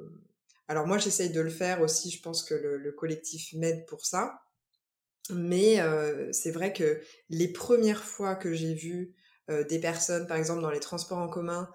[0.69, 4.41] alors moi j'essaye de le faire aussi je pense que le collectif m'aide pour ça
[5.31, 9.15] mais euh, c'est vrai que les premières fois que j'ai vu
[9.51, 11.69] euh, des personnes par exemple dans les transports en commun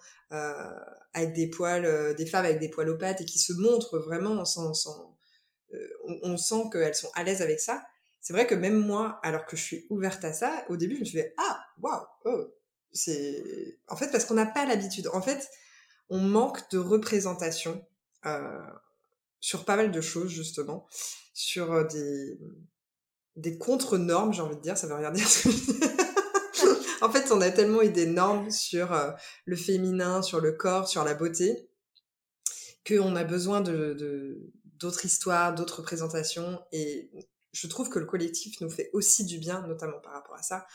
[1.14, 4.46] avec des poils des femmes avec des poils aux pattes et qui se montrent vraiment
[4.46, 5.18] sans, sans
[6.08, 7.84] on, on sent qu'elles sont à l'aise avec ça
[8.22, 11.00] c'est vrai que même moi, alors que je suis ouverte à ça, au début, je
[11.00, 12.54] me suis dit, ah, waouh, oh,
[12.94, 13.80] c'est...
[13.88, 15.08] En fait, parce qu'on n'a pas l'habitude.
[15.12, 15.50] En fait,
[16.10, 17.84] on manque de représentation
[18.28, 18.62] euh,
[19.40, 20.88] sur pas mal de choses, justement.
[21.34, 22.38] Sur euh, des,
[23.36, 25.28] des contre-normes, j'ai envie de dire, ça veut rien dire
[27.02, 29.12] en fait, on a tellement eu des normes sur euh,
[29.46, 31.70] le féminin, sur le corps, sur la beauté,
[32.88, 36.62] qu'on a besoin de, d'autres histoires, d'autres représentations.
[36.72, 37.10] Et
[37.54, 40.68] je trouve que le collectif nous fait aussi du bien, notamment par rapport à ça,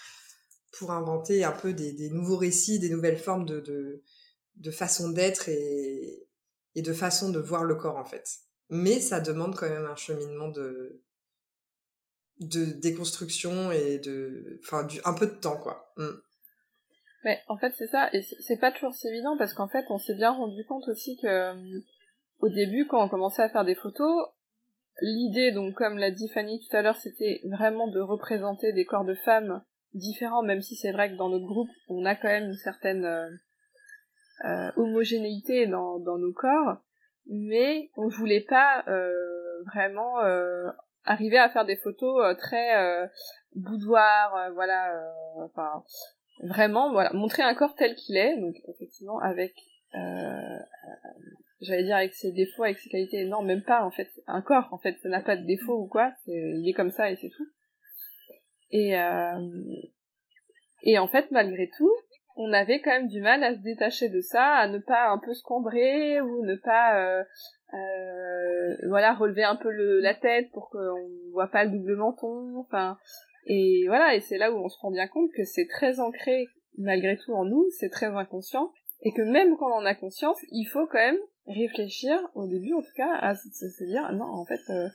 [0.73, 4.03] pour inventer un peu des, des nouveaux récits, des nouvelles formes de, de,
[4.57, 6.27] de façon d'être et,
[6.75, 8.29] et de façon de voir le corps en fait.
[8.69, 11.01] Mais ça demande quand même un cheminement de,
[12.41, 15.93] de déconstruction et de, enfin, du, un peu de temps quoi.
[15.97, 16.11] Mm.
[17.25, 19.99] Mais en fait c'est ça, et c'est pas toujours si évident parce qu'en fait on
[19.99, 21.81] s'est bien rendu compte aussi que euh,
[22.41, 24.29] au début quand on commençait à faire des photos,
[25.03, 29.05] L'idée, donc, comme l'a dit Fanny tout à l'heure, c'était vraiment de représenter des corps
[29.05, 32.47] de femmes différents, même si c'est vrai que dans notre groupe, on a quand même
[32.47, 33.29] une certaine euh,
[34.47, 36.79] euh, homogénéité dans, dans nos corps,
[37.27, 39.13] mais on voulait pas euh,
[39.67, 40.71] vraiment euh,
[41.07, 43.07] arriver à faire des photos euh, très euh,
[43.55, 44.93] boudoir, voilà,
[45.45, 45.83] enfin
[46.43, 49.55] vraiment, voilà, montrer un corps tel qu'il est, donc effectivement avec
[51.61, 54.69] j'allais dire avec ses défauts, avec ses qualités, non, même pas, en fait, un corps,
[54.73, 57.31] en fait, ça n'a pas de défaut ou quoi, il est comme ça et c'est
[57.31, 57.47] tout.
[58.71, 59.41] Et, euh,
[60.83, 61.93] et en fait, malgré tout,
[62.37, 65.19] on avait quand même du mal à se détacher de ça, à ne pas un
[65.19, 67.25] peu se combrer, ou ne pas, euh,
[67.75, 72.57] euh, voilà, relever un peu le, la tête pour qu'on voit pas le double menton,
[72.59, 72.99] enfin,
[73.47, 76.49] et voilà, et c'est là où on se rend bien compte que c'est très ancré,
[76.79, 80.39] malgré tout, en nous, c'est très inconscient, et que même quand on en a conscience,
[80.51, 84.45] il faut quand même réfléchir au début en tout cas à se, dire non en
[84.45, 84.89] fait euh,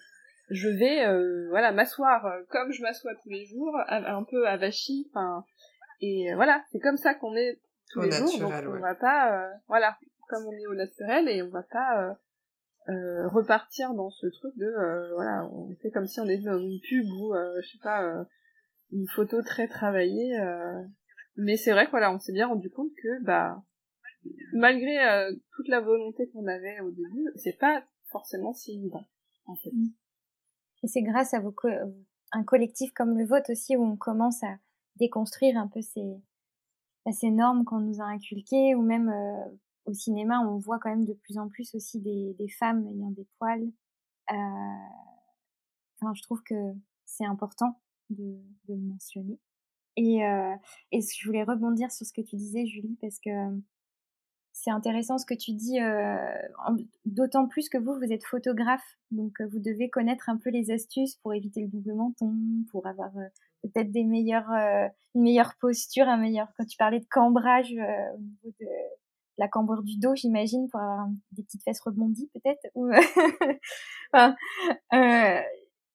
[0.50, 5.10] je vais euh, voilà m'asseoir euh, comme je m'assois tous les jours un peu avachi
[5.12, 5.46] enfin
[6.02, 7.60] et voilà c'est comme ça qu'on est
[7.92, 11.50] tous les jours donc on va pas voilà comme on est au naturel et on
[11.50, 12.18] va pas
[12.88, 17.06] repartir dans ce truc de voilà on fait comme si on était dans une pub
[17.06, 18.26] ou je sais pas
[18.92, 20.38] une photo très travaillée.
[21.38, 23.64] Mais c'est vrai que voilà, on s'est bien rendu compte que bah
[24.54, 24.98] malgré
[25.56, 29.08] toute la volonté qu'on avait au début, c'est pas forcément si évident
[29.46, 29.72] en fait.
[29.72, 29.94] Mm.
[30.84, 31.54] Et c'est grâce à vos
[32.32, 34.58] un collectif comme le vôtre aussi où on commence à
[34.98, 36.22] déconstruire un peu ces,
[37.06, 40.90] bah, ces normes qu'on nous a inculquées ou même euh, au cinéma on voit quand
[40.90, 43.72] même de plus en plus aussi des, femmes ayant des poils.
[44.32, 44.36] Euh,
[46.02, 46.74] enfin, je trouve que
[47.06, 49.40] c'est important de, le mentionner.
[49.98, 50.56] Et, euh,
[50.92, 53.32] et je voulais rebondir sur ce que tu disais, Julie, parce que
[54.54, 56.18] c'est intéressant ce que tu dis, euh,
[57.06, 60.72] d'autant plus que vous, vous êtes photographe, donc euh, vous devez connaître un peu les
[60.72, 62.36] astuces pour éviter le double menton,
[62.72, 63.28] pour avoir euh,
[63.64, 64.52] peut-être des meilleures,
[65.16, 66.48] une meilleure posture, un meilleur.
[66.58, 67.74] Quand tu parlais de cambrage
[68.44, 68.52] au
[69.38, 72.68] la cambrure du dos, j'imagine, pour avoir des petites fesses rebondies, peut-être.
[74.14, 74.36] enfin,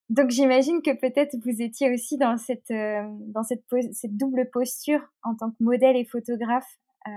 [0.09, 5.35] donc j'imagine que peut-être vous étiez aussi dans cette dans cette, cette double posture en
[5.35, 6.79] tant que modèle et photographe.
[7.07, 7.11] Euh,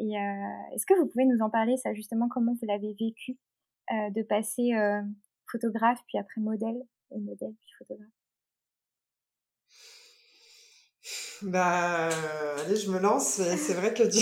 [0.00, 3.38] euh, est-ce que vous pouvez nous en parler, ça justement, comment vous l'avez vécu
[3.92, 5.00] euh, de passer euh,
[5.50, 8.10] photographe, puis après modèle, et modèle, puis photographe?
[11.42, 12.08] Bah,
[12.58, 13.40] allez, je me lance.
[13.40, 14.18] C'est vrai que je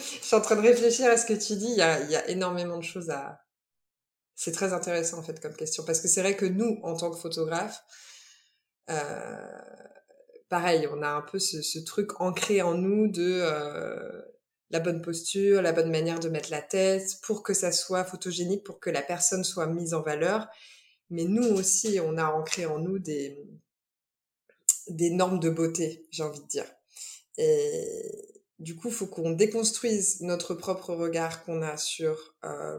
[0.00, 1.70] suis en train de réfléchir à ce que tu dis.
[1.70, 3.40] Il y a, énormément de choses à.
[4.34, 7.10] C'est très intéressant en fait comme question parce que c'est vrai que nous, en tant
[7.10, 7.82] que photographe,
[8.88, 9.36] euh,
[10.48, 14.22] pareil, on a un peu ce, ce, truc ancré en nous de euh,
[14.70, 18.64] la bonne posture, la bonne manière de mettre la tête pour que ça soit photogénique,
[18.64, 20.48] pour que la personne soit mise en valeur.
[21.10, 23.36] Mais nous aussi, on a ancré en nous des,
[24.90, 26.66] des normes de beauté, j'ai envie de dire.
[27.38, 32.78] Et du coup, faut qu'on déconstruise notre propre regard qu'on a sur euh,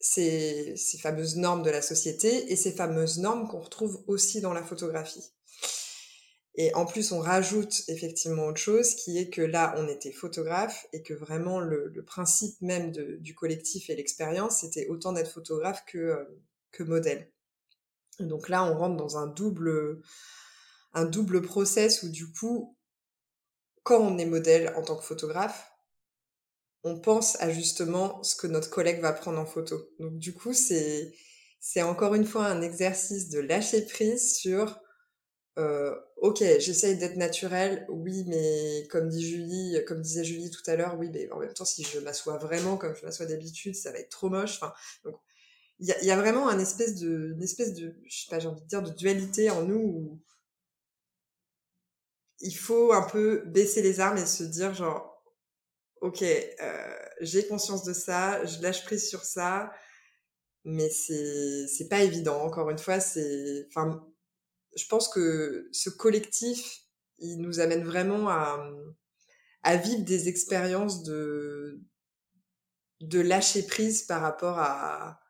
[0.00, 4.62] ces, fameuses normes de la société et ces fameuses normes qu'on retrouve aussi dans la
[4.62, 5.32] photographie.
[6.56, 10.86] Et en plus, on rajoute effectivement autre chose, qui est que là, on était photographe
[10.92, 15.98] et que vraiment le, principe même du collectif et l'expérience, c'était autant d'être photographe que,
[15.98, 16.24] euh,
[16.70, 17.28] que modèle.
[18.20, 20.00] Donc là, on rentre dans un double,
[20.92, 22.76] un double process où du coup,
[23.82, 25.70] quand on est modèle en tant que photographe,
[26.84, 29.90] on pense à justement ce que notre collègue va prendre en photo.
[29.98, 31.12] Donc du coup, c'est,
[31.60, 34.80] c'est encore une fois un exercice de lâcher prise sur
[35.56, 41.30] euh, ok, j'essaye d'être naturelle, oui, mais comme disait Julie tout à l'heure, oui, mais
[41.30, 44.28] en même temps, si je m'assois vraiment comme je m'assois d'habitude, ça va être trop
[44.28, 44.60] moche.
[45.80, 48.62] Il y a, vraiment un espèce de, une espèce de, je sais pas, j'ai envie
[48.62, 50.22] de dire, de dualité en nous où
[52.40, 55.22] il faut un peu baisser les armes et se dire genre,
[56.00, 59.72] ok, euh, j'ai conscience de ça, je lâche prise sur ça,
[60.64, 62.42] mais c'est, c'est pas évident.
[62.42, 64.06] Encore une fois, c'est, enfin,
[64.76, 66.82] je pense que ce collectif,
[67.18, 68.70] il nous amène vraiment à,
[69.62, 71.80] à vivre des expériences de,
[73.00, 75.20] de lâcher prise par rapport à,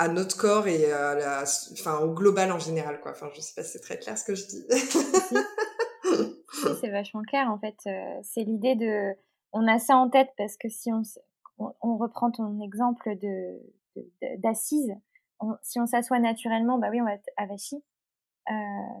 [0.00, 3.10] à notre corps et à la, enfin, au global en général, quoi.
[3.10, 4.64] Enfin, je sais pas si c'est très clair ce que je dis.
[6.80, 7.76] c'est vachement clair, en fait.
[7.86, 9.12] Euh, c'est l'idée de,
[9.52, 11.02] on a ça en tête parce que si on,
[11.82, 13.60] on, reprend ton exemple de,
[14.38, 14.94] d'assise,
[15.60, 17.76] si on s'assoit naturellement, bah oui, on va être avachi.
[18.50, 18.54] Euh,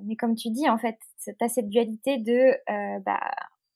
[0.04, 0.98] mais comme tu dis, en fait,
[1.38, 3.20] t'as cette dualité de, euh, bah,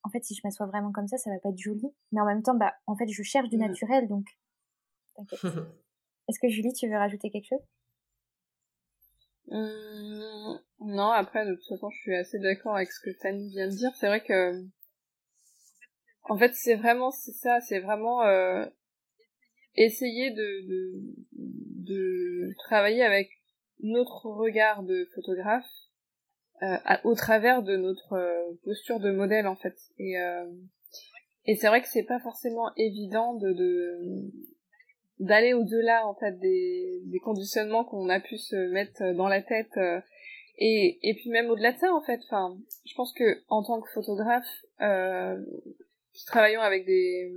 [0.02, 1.90] en fait, si je m'assois vraiment comme ça, ça va pas être joli.
[2.12, 3.60] Mais en même temps, bah, en fait, je cherche du mmh.
[3.60, 4.26] naturel, donc
[6.28, 7.64] Est-ce que Julie, tu veux rajouter quelque chose?
[9.48, 13.68] Mmh, Non, après, de toute façon, je suis assez d'accord avec ce que Tani vient
[13.68, 13.94] de dire.
[13.96, 14.64] C'est vrai que,
[16.24, 18.64] en fait, c'est vraiment, ça, c'est vraiment euh,
[19.76, 20.66] essayer de,
[21.32, 23.28] de, travailler avec
[23.80, 25.68] notre regard de photographe
[26.62, 30.14] euh, au travers de notre euh, posture de modèle en fait et
[31.46, 34.30] et c'est vrai que c'est pas forcément évident de, de
[35.18, 39.76] d'aller au-delà en fait des, des conditionnements qu'on a pu se mettre dans la tête
[39.76, 40.00] euh,
[40.58, 43.80] et et puis même au-delà de ça en fait enfin je pense que en tant
[43.80, 45.36] que photographe euh,
[46.26, 47.32] travaillons avec des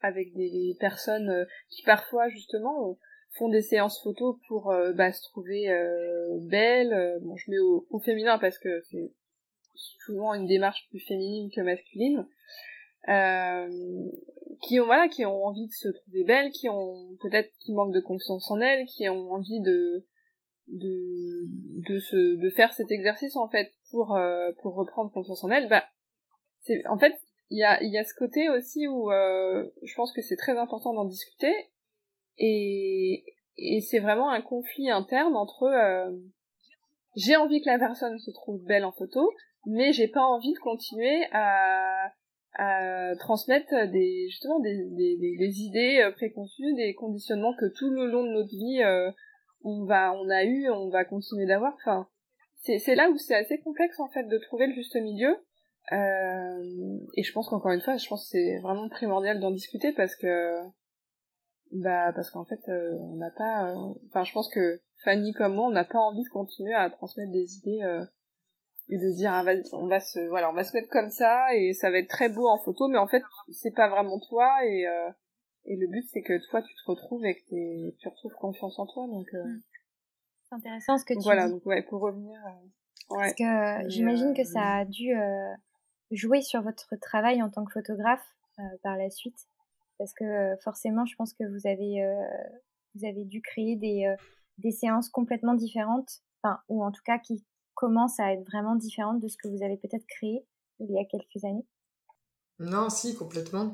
[0.00, 2.98] avec des personnes euh, qui parfois justement
[3.32, 7.18] font des séances photos pour euh, bah, se trouver euh, belles.
[7.22, 9.12] Bon, je mets au, au féminin parce que c'est
[9.74, 12.26] souvent une démarche plus féminine que masculine.
[13.08, 13.68] Euh,
[14.62, 17.94] qui ont voilà qui ont envie de se trouver belles qui ont peut-être qui manquent
[17.94, 20.06] de confiance en elles qui ont envie de
[20.68, 21.44] de
[21.88, 24.18] de se de faire cet exercice en fait pour
[24.60, 25.68] pour reprendre confiance en elles.
[25.68, 25.84] Bah
[26.60, 27.14] c'est en fait
[27.50, 30.58] il y a, y a ce côté aussi où euh, je pense que c'est très
[30.58, 31.52] important d'en discuter.
[32.36, 33.24] Et,
[33.56, 36.10] et c'est vraiment un conflit interne entre euh,
[37.16, 39.32] j'ai envie que la personne se trouve belle en photo,
[39.66, 42.12] mais j'ai pas envie de continuer à,
[42.54, 48.06] à transmettre des justement des, des, des, idées euh, préconçues, des conditionnements que tout le
[48.06, 49.10] long de notre vie euh,
[49.62, 51.74] on va on a eu, on va continuer d'avoir.
[51.74, 52.08] Enfin,
[52.56, 55.36] c'est c'est là où c'est assez complexe en fait de trouver le juste milieu.
[55.92, 59.92] Euh, et je pense qu'encore une fois, je pense que c'est vraiment primordial d'en discuter
[59.92, 60.60] parce que
[61.72, 63.74] bah parce qu'en fait euh, on n'a pas
[64.06, 67.30] enfin je pense que Fanny comme moi on n'a pas envie de continuer à transmettre
[67.30, 67.82] des idées
[68.88, 71.72] et de dire ah, on va se voilà on va se mettre comme ça et
[71.74, 74.86] ça va être très beau en photo mais en fait c'est pas vraiment toi et
[74.86, 75.10] euh,
[75.66, 78.86] et le but c'est que toi tu te retrouves et que tu retrouves confiance en
[78.86, 79.44] toi donc euh...
[79.44, 79.62] Mm.
[80.48, 81.52] c'est intéressant ce que tu voilà dis.
[81.52, 83.18] donc ouais pour revenir euh, ouais.
[83.18, 85.12] parce que j'imagine que ça a dû
[86.10, 88.26] jouer sur votre travail en tant que photographe
[88.82, 89.38] par la suite
[89.98, 92.02] parce que forcément je pense que vous avez
[92.94, 94.14] vous avez dû créer des
[94.56, 97.44] des séances complètement différentes enfin ou en tout cas qui
[97.78, 100.44] commence à être vraiment différente de ce que vous avez peut-être créé
[100.80, 101.64] il y a quelques années?
[102.58, 103.72] Non, si, complètement.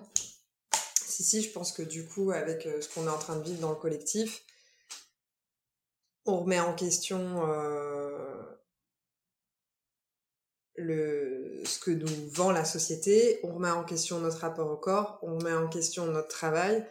[1.07, 3.43] Si, si, je pense que du coup, avec euh, ce qu'on est en train de
[3.43, 4.45] vivre dans le collectif,
[6.27, 8.43] on remet en question euh,
[10.77, 15.19] le, ce que nous vend la société, on remet en question notre rapport au corps,
[15.23, 16.87] on remet en question notre travail,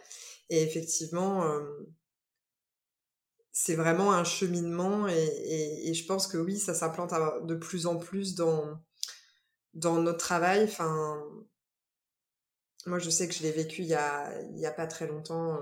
[0.50, 1.60] et effectivement, euh,
[3.56, 7.14] c'est vraiment un cheminement et, je pense que oui, ça s'implante
[7.46, 8.80] de plus en plus dans,
[9.74, 10.68] notre travail.
[12.86, 14.32] Moi, je sais que je l'ai vécu il y a,
[14.64, 15.60] a pas très longtemps euh,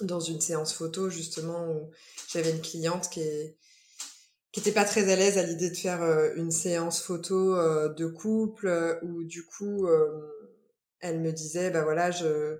[0.00, 1.92] dans une séance photo, justement, où
[2.28, 3.22] j'avais une cliente qui
[4.56, 8.06] était pas très à l'aise à l'idée de faire euh, une séance photo euh, de
[8.06, 9.88] couple où du coup
[10.98, 12.58] elle me disait bah voilà je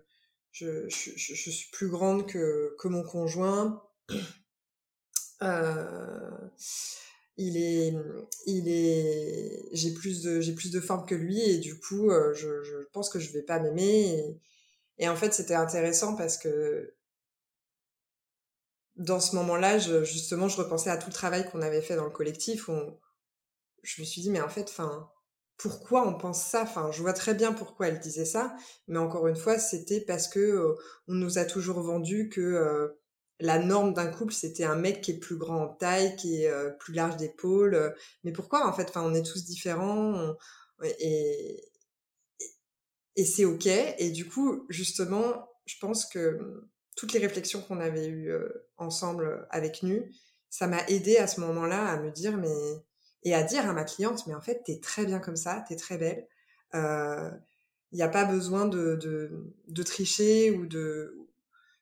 [0.89, 3.90] suis plus grande que, mon conjoint
[7.41, 7.95] il est,
[8.47, 12.35] il est, j'ai plus de, j'ai plus de forme que lui et du coup, euh,
[12.35, 14.39] je, pense que je vais pas m'aimer.
[14.99, 16.95] Et, en fait, c'était intéressant parce que
[18.97, 22.11] dans ce moment-là, justement, je repensais à tout le travail qu'on avait fait dans le
[22.11, 22.69] collectif.
[23.83, 25.11] Je me suis dit, mais en fait, enfin,
[25.57, 26.63] pourquoi on pense ça?
[26.63, 28.55] Enfin, je vois très bien pourquoi elle disait ça,
[28.87, 30.75] mais encore une fois, c'était parce que euh,
[31.09, 33.00] on nous a toujours vendu que
[33.41, 36.51] la norme d'un couple, c'était un mec qui est plus grand en taille, qui est
[36.51, 37.75] euh, plus large d'épaule.
[37.75, 37.91] Euh.
[38.25, 38.89] mais pourquoi en fait?
[38.89, 40.35] Enfin, on est tous différents
[43.17, 43.67] et c'est ok.
[43.67, 48.49] Et du coup, justement, je pense que hum, toutes les réflexions qu'on avait eues euh,
[48.77, 50.13] ensemble avec Nu,
[50.51, 52.55] ça m'a aidé à ce moment-là à me dire mais
[53.23, 55.77] et à dire à ma cliente mais en fait t'es très bien comme ça, t'es
[55.77, 56.27] très belle.
[56.75, 61.30] Il n'y a pas besoin de tricher ou de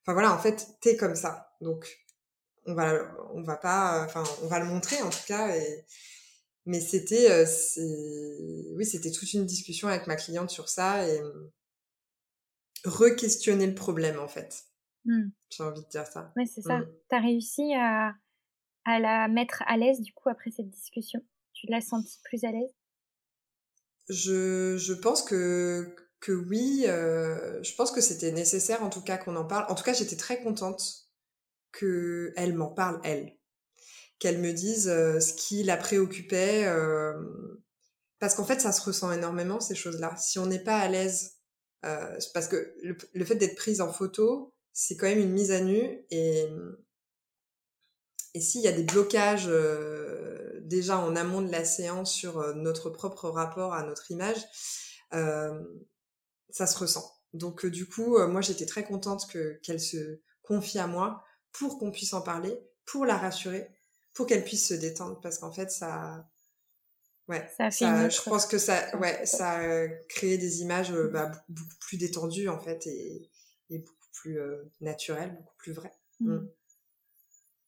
[0.09, 1.55] Enfin voilà, en fait, t'es comme ça.
[1.61, 1.87] Donc
[2.65, 5.85] on va on va pas enfin on va le montrer en tout cas et
[6.65, 7.45] mais c'était euh,
[8.75, 11.21] oui, c'était toute une discussion avec ma cliente sur ça et
[12.87, 14.65] re-questionner le problème en fait.
[15.05, 15.29] Mmh.
[15.51, 16.33] J'ai envie de dire ça.
[16.37, 16.79] Oui, c'est ça.
[16.79, 16.87] Mmh.
[17.11, 18.15] Tu as réussi à,
[18.87, 21.23] à la mettre à l'aise du coup après cette discussion?
[21.53, 22.75] Tu l'as sentie plus à l'aise?
[24.09, 29.19] Je, je pense que que oui, euh, je pense que c'était nécessaire en tout cas
[29.19, 29.71] qu'on en parle.
[29.71, 31.09] En tout cas, j'étais très contente
[31.73, 33.37] qu'elle m'en parle, elle.
[34.19, 36.65] Qu'elle me dise euh, ce qui la préoccupait.
[36.67, 37.15] Euh,
[38.19, 40.17] parce qu'en fait, ça se ressent énormément, ces choses-là.
[40.17, 41.37] Si on n'est pas à l'aise,
[41.83, 46.05] parce que le, fait d'être prise en photo, c'est quand même une mise à nu.
[46.11, 46.45] Et,
[48.35, 49.49] et s'il y a des blocages
[50.63, 54.45] déjà en amont de la séance sur notre propre rapport à notre image,
[56.51, 57.13] ça se ressent.
[57.33, 61.25] Donc euh, du coup, euh, moi j'étais très contente que qu'elle se confie à moi
[61.53, 63.69] pour qu'on puisse en parler, pour la rassurer,
[64.15, 66.29] pour qu'elle puisse se détendre parce qu'en fait ça
[67.29, 71.77] ouais, ça, je pense que ça ouais, ça a créé des images euh, bah, beaucoup
[71.81, 73.31] plus détendues en fait et,
[73.71, 74.41] et beaucoup plus
[74.81, 75.95] naturelles, beaucoup plus vraies.
[76.21, 76.33] Mmh.
[76.33, 76.51] Mmh.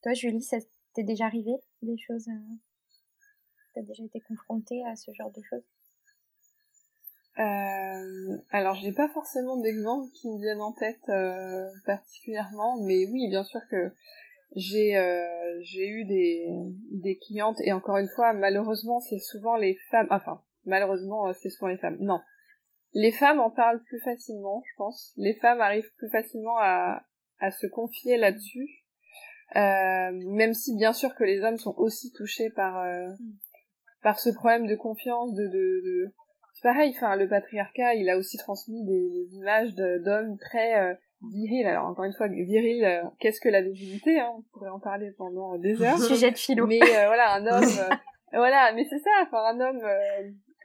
[0.03, 0.57] Toi Julie, ça
[0.95, 1.53] t'est déjà arrivé
[1.83, 2.27] des choses
[3.75, 5.63] T'as déjà été confrontée à ce genre de choses?
[7.41, 13.29] Euh, alors j'ai pas forcément d'exemples qui me viennent en tête euh, particulièrement, mais oui,
[13.31, 13.93] bien sûr que
[14.57, 16.47] j'ai euh, j'ai eu des
[16.91, 20.09] des clientes et encore une fois, malheureusement, c'est souvent les femmes.
[20.11, 21.97] Enfin, malheureusement, euh, c'est souvent les femmes.
[22.01, 22.21] Non,
[22.93, 25.15] les femmes en parlent plus facilement, je pense.
[25.17, 27.03] Les femmes arrivent plus facilement à
[27.39, 28.85] à se confier là-dessus,
[29.57, 33.17] euh, même si bien sûr que les hommes sont aussi touchés par mm.
[34.03, 36.15] par ce problème de confiance, de, de, de
[36.63, 40.95] pareil, enfin le patriarcat, il a aussi transmis des, images d'hommes très euh,
[41.29, 41.67] viril.
[41.67, 45.13] Alors encore une fois, viril, euh, qu'est-ce que la virilité hein On pourrait en parler
[45.17, 45.99] pendant des heures.
[45.99, 46.67] Sujet de philo.
[46.67, 47.95] Mais euh, voilà, un homme, euh,
[48.33, 49.83] voilà, mais c'est ça, enfin un homme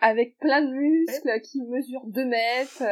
[0.02, 2.84] avec plein de muscles, qui mesure 2 mètres,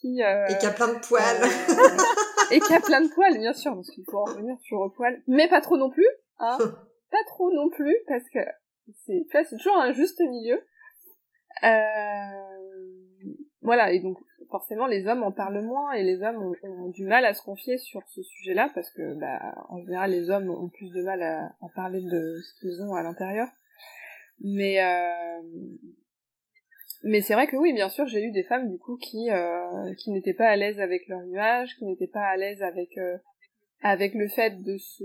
[0.00, 1.22] qui et qui a plein de poils,
[2.50, 4.90] et qui a plein de poils, bien sûr, parce qu'il faut en revenir sur le
[4.90, 6.06] poil, mais pas trop non plus,
[6.40, 6.58] hein,
[7.10, 8.40] pas trop non plus, parce que
[9.06, 10.60] c'est, c'est toujours un juste milieu.
[13.62, 14.18] Voilà, et donc
[14.50, 17.78] forcément les hommes en parlent moins et les hommes ont, du mal à se confier
[17.78, 21.52] sur ce sujet-là parce que bah, en général les hommes ont plus de mal à,
[21.60, 23.48] en parler de ce qu'ils ont à l'intérieur.
[24.40, 25.42] Mais euh...
[27.02, 29.94] mais c'est vrai que oui, bien sûr, j'ai eu des femmes du coup qui euh,
[29.98, 33.18] qui n'étaient pas à l'aise avec leur image, qui n'étaient pas à l'aise avec euh,
[33.82, 35.04] avec le fait de se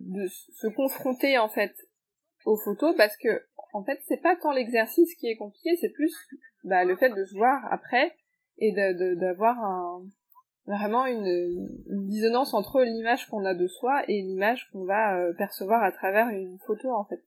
[0.00, 1.74] de se confronter en fait
[2.44, 3.42] aux photos parce que
[3.72, 6.14] en fait c'est pas tant l'exercice qui est compliqué, c'est plus
[6.64, 8.14] bah, le fait de se voir après
[8.58, 8.72] et
[9.16, 10.04] d'avoir un,
[10.66, 15.32] vraiment une, une, dissonance entre l'image qu'on a de soi et l'image qu'on va euh,
[15.34, 17.22] percevoir à travers une photo en fait.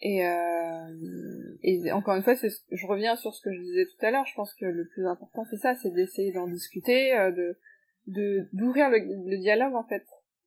[0.00, 4.10] Et, euh, et encore une fois, je reviens sur ce que je disais tout à
[4.10, 4.26] l'heure.
[4.26, 7.58] Je pense que le plus important c'est ça, c'est d'essayer d'en discuter, euh, de
[8.06, 10.04] de d'ouvrir le, le, dialogue en fait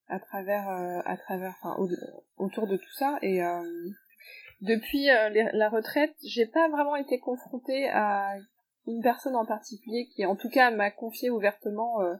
[0.09, 1.75] à travers euh, à travers enfin
[2.37, 3.17] autour de tout ça.
[3.21, 3.41] Et
[4.61, 8.35] depuis la retraite j'ai pas vraiment été confrontée à
[8.89, 12.15] une personne en particulier qui en tout cas m'a confié ouvertement euh,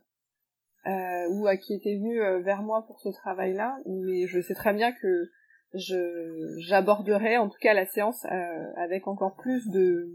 [0.88, 4.54] euh, ou à qui était venue euh, vers moi pour ce travail-là, mais je sais
[4.54, 5.30] très bien que
[5.74, 8.26] je j'aborderai en tout cas la séance
[8.76, 10.10] avec encore plus de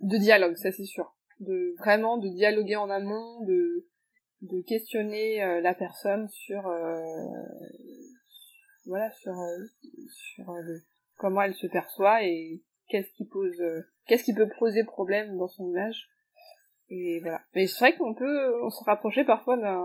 [0.00, 3.86] de dialogue, ça c'est sûr, de vraiment de dialoguer en amont, de
[4.42, 6.62] de questionner la personne sur
[8.86, 9.34] voilà sur
[10.06, 10.52] sur
[11.16, 12.62] comment elle se perçoit et
[12.92, 16.08] qu'est-ce qui pose, euh, qu'est-ce qui peut poser problème dans son image.
[16.90, 17.40] Et voilà.
[17.54, 19.80] Mais c'est vrai qu'on peut, on se rapprocher parfois d'un,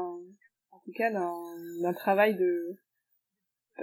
[0.71, 2.77] en tout cas d'un, travail de,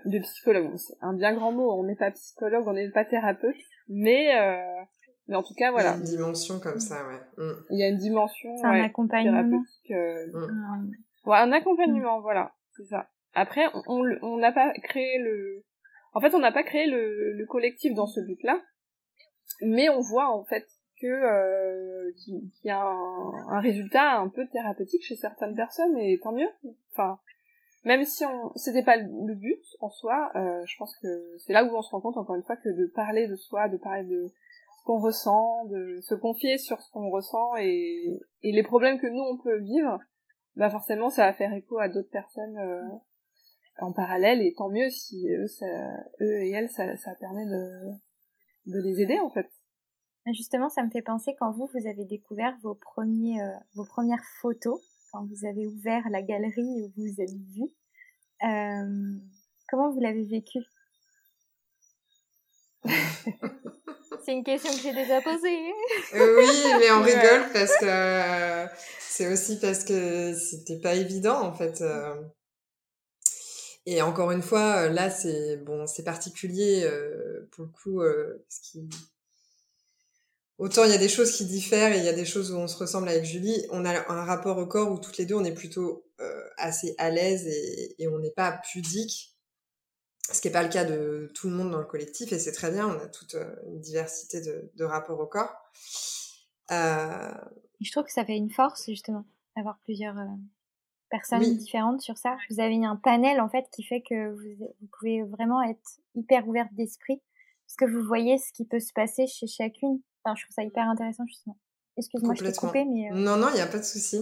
[0.05, 0.77] de psychologue.
[0.77, 1.73] C'est un bien grand mot.
[1.73, 3.57] On n'est pas psychologue, on n'est pas thérapeute,
[3.89, 4.85] mais euh,
[5.29, 5.91] mais en tout cas voilà.
[5.91, 7.21] Il y a une dimension comme ça, ouais.
[7.45, 7.53] Mm.
[7.71, 8.57] Il y a une dimension.
[8.57, 9.63] C'est un accompagnement.
[9.91, 10.93] Euh, mm.
[11.27, 13.09] Ouais, un accompagnement, voilà, c'est ça.
[13.35, 15.65] Après, on n'a pas créé le.
[16.13, 18.61] En fait, on n'a pas créé le, le collectif dans ce but-là
[19.63, 20.67] mais on voit en fait
[21.01, 26.33] que euh, qu'il y a un, résultat un peu thérapeutique chez certaines personnes et tant
[26.33, 26.49] mieux.
[26.93, 27.19] Enfin,
[27.85, 31.65] même si on c'était pas le but en soi, euh, je pense que c'est là
[31.65, 34.05] où on se rend compte encore une fois que de parler de soi, de parler
[34.05, 34.27] de
[34.85, 39.23] qu'on ressent, de se confier sur ce qu'on ressent et, et les problèmes que nous
[39.23, 39.99] on peut vivre,
[40.57, 42.83] bah forcément ça va faire écho à d'autres personnes euh,
[43.81, 45.67] en parallèle et tant mieux si eux, ça,
[46.21, 47.91] eux et elles ça, ça permet de
[48.67, 49.51] de les aider en fait.
[50.33, 54.25] Justement, ça me fait penser quand vous, vous avez découvert vos, premiers, euh, vos premières
[54.41, 54.81] photos,
[55.13, 57.65] quand vous avez ouvert la galerie où vous vous êtes vu,
[58.43, 59.19] euh,
[59.69, 60.61] comment vous l'avez vécu?
[64.25, 65.73] C'est une question que j'ai déjà posée.
[66.15, 68.67] Euh, oui, mais on rigole parce que
[69.01, 71.83] c'est aussi parce que c'était pas évident en fait.
[73.87, 76.89] Et encore une fois, là, c'est bon, c'est particulier
[77.53, 78.03] pour le coup,
[80.57, 82.57] Autant il y a des choses qui diffèrent et il y a des choses où
[82.57, 83.67] on se ressemble avec Julie.
[83.71, 86.95] On a un rapport au corps où toutes les deux on est plutôt euh, assez
[86.99, 89.34] à l'aise et, et, on n'est pas pudique,
[90.33, 92.53] ce qui n'est pas le cas de tout le monde dans le collectif et c'est
[92.53, 92.89] très bien.
[92.89, 95.55] On a toute euh, une diversité de, de rapports au corps.
[96.71, 97.33] Euh...
[97.81, 99.25] Je trouve que ça fait une force justement
[99.57, 100.27] d'avoir plusieurs euh,
[101.11, 102.37] personnes différentes sur ça.
[102.51, 106.49] Vous avez un panel en fait qui fait que vous, vous pouvez vraiment être hyper
[106.49, 107.21] ouverte d'esprit
[107.67, 110.01] parce que vous voyez ce qui peut se passer chez chacune
[110.35, 111.59] je trouve ça hyper intéressant justement.
[111.97, 113.13] Excuse-moi, je t'ai coupé, mais...
[113.13, 114.21] Euh non, non, il n'y a pas de souci.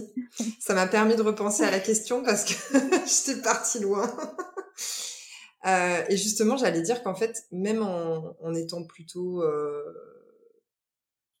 [0.59, 2.53] ça m'a permis de repenser à la question parce que
[3.07, 4.07] j'étais partie loin.
[5.65, 9.83] euh, et justement, j'allais dire qu'en fait, même en, en étant plutôt euh,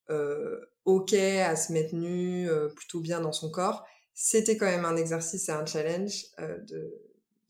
[0.09, 4.85] euh, OK à se mettre nu, euh, plutôt bien dans son corps, c'était quand même
[4.85, 6.93] un exercice et un challenge euh, de,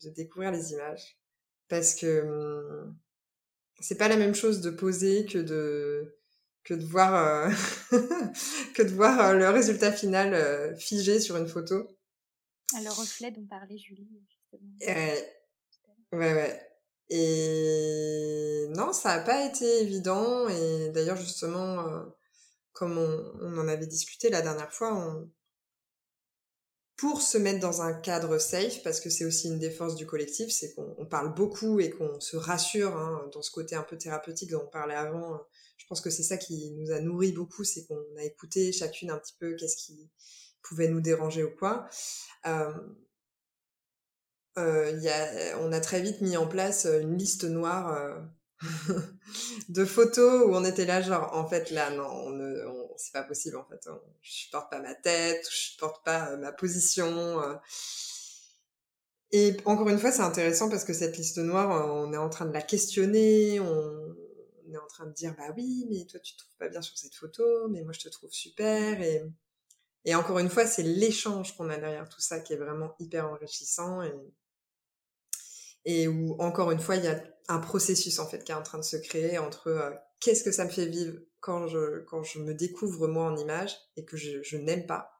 [0.02, 1.16] de découvrir les images.
[1.68, 2.96] Parce que hum,
[3.80, 6.16] c'est pas la même chose de poser que de
[6.64, 7.50] que de voir euh,
[8.74, 11.86] que de voir euh, le résultat final euh, figé sur une photo.
[12.74, 14.70] Ah, le reflet dont parlait Julie justement.
[16.14, 16.60] Ouais, ouais.
[17.10, 20.48] Et non, ça n'a pas été évident.
[20.48, 22.04] Et d'ailleurs, justement,
[22.72, 25.22] comme on, en avait discuté la dernière fois,
[26.96, 30.06] pour se mettre dans un cadre safe, parce que c'est aussi une des forces du
[30.06, 33.98] collectif, c'est qu'on parle beaucoup et qu'on se rassure hein, dans ce côté un peu
[33.98, 35.40] thérapeutique dont on parlait avant
[35.84, 39.10] je pense que c'est ça qui nous a nourri beaucoup, c'est qu'on a écouté chacune
[39.10, 40.10] un petit peu qu'est-ce qui
[40.62, 41.86] pouvaient nous déranger ou quoi.
[42.46, 42.72] Euh, euh,
[44.56, 48.20] y a, on a très vite mis en place une liste noire euh,
[49.68, 52.54] de photos où on était là genre en fait là non on ne
[52.96, 53.88] c'est pas possible en fait
[54.22, 57.42] je supporte pas ma tête je supporte pas ma position
[59.32, 62.46] et encore une fois c'est intéressant parce que cette liste noire on est en train
[62.46, 64.16] de la questionner on,
[64.68, 66.80] on est en train de dire bah oui mais toi tu te trouves pas bien
[66.80, 69.24] sur cette photo mais moi je te trouve super et
[70.04, 73.26] et encore une fois, c'est l'échange qu'on a derrière tout ça qui est vraiment hyper
[73.26, 74.02] enrichissant
[75.84, 78.62] et où, encore une fois, il y a un processus en fait qui est en
[78.62, 82.22] train de se créer entre euh, qu'est-ce que ça me fait vivre quand je, quand
[82.22, 85.10] je me découvre moi en image et que je, je n'aime pas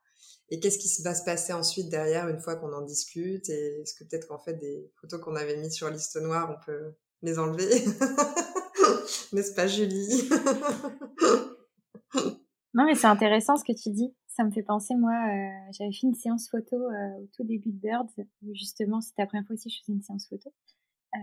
[0.51, 3.95] et qu'est-ce qui va se passer ensuite derrière une fois qu'on en discute et est-ce
[3.95, 7.39] que peut-être qu'en fait des photos qu'on avait mises sur liste noire on peut les
[7.39, 7.69] enlever
[9.33, 10.29] n'est-ce pas Julie?
[12.75, 15.93] Non mais c'est intéressant ce que tu dis ça me fait penser, moi, euh, j'avais
[15.93, 18.11] fait une séance photo euh, au tout début de Birds,
[18.43, 20.51] où justement, c'était la première fois aussi que je faisais une séance photo.
[21.15, 21.19] Euh,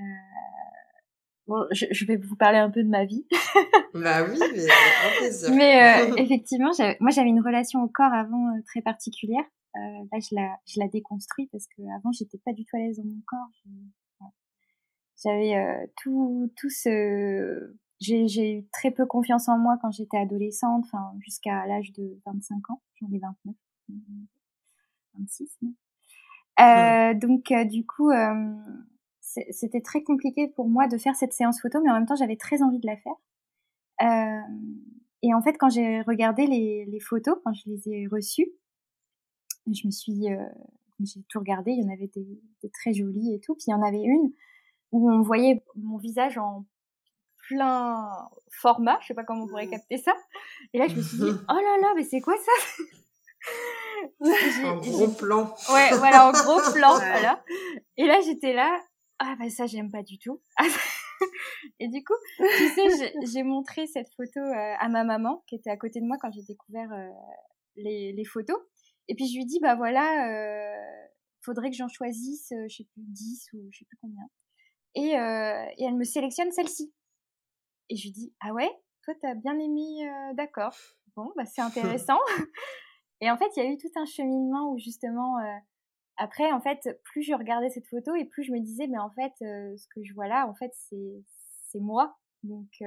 [1.48, 3.26] bon, je, je, vais vous parler un peu de ma vie.
[3.94, 5.54] bah oui, mais avec plaisir.
[5.54, 9.44] Mais effectivement, moi, j'avais une relation au corps avant très particulière.
[9.76, 12.98] là, je la, je la déconstruis parce que avant, j'étais pas du tout à l'aise
[12.98, 14.32] dans mon corps.
[15.22, 21.14] J'avais tout, tout ce j'ai eu très peu confiance en moi quand j'étais adolescente, enfin
[21.20, 23.56] jusqu'à l'âge de 25 ans, j'en ai 29,
[25.20, 25.60] 26.
[26.60, 28.54] Euh, donc euh, du coup, euh,
[29.22, 32.38] c'était très compliqué pour moi de faire cette séance photo, mais en même temps j'avais
[32.38, 33.14] très envie de la faire.
[35.24, 38.52] Et en fait, quand j'ai regardé les, les, photos, quand je les ai reçues,
[39.72, 40.26] je me suis,
[41.04, 41.70] j'ai tout regardé.
[41.72, 43.54] Il y en avait des, des, très jolies et tout.
[43.54, 44.32] Puis il y en avait une
[44.92, 46.66] où on voyait mon visage en
[47.52, 50.14] plein format, je sais pas comment on pourrait capter ça.
[50.74, 52.84] Et là, je me suis dit, oh là là, mais c'est quoi ça?
[54.64, 55.54] En gros plan.
[55.72, 57.44] Ouais, voilà, en gros plan, voilà.
[57.98, 58.80] Et là, j'étais là,
[59.20, 60.42] ah bah ça, j'aime pas du tout.
[61.80, 62.14] Et du coup,
[62.58, 66.06] tu sais, j'ai montré cette photo euh, à ma maman qui était à côté de
[66.06, 67.10] moi quand j'ai découvert euh,
[67.76, 68.58] les, les, photos.
[69.08, 71.08] Et puis je lui dis, bah voilà, euh,
[71.42, 74.28] faudrait que j'en choisisse, je sais plus, 10 ou je sais plus combien.
[74.96, 76.92] Et, et elle me sélectionne celle-ci.
[77.92, 78.72] Et je lui dis, ah ouais,
[79.04, 80.74] toi, t'as bien aimé, euh, d'accord.
[81.18, 81.62] Bon, bah, c'est
[82.00, 82.20] intéressant.
[83.20, 85.58] et en fait, il y a eu tout un cheminement où justement, euh,
[86.16, 89.10] après, en fait, plus je regardais cette photo et plus je me disais, mais en
[89.12, 92.18] fait, euh, ce que je vois là, en fait, c'est, moi.
[92.44, 92.82] Donc,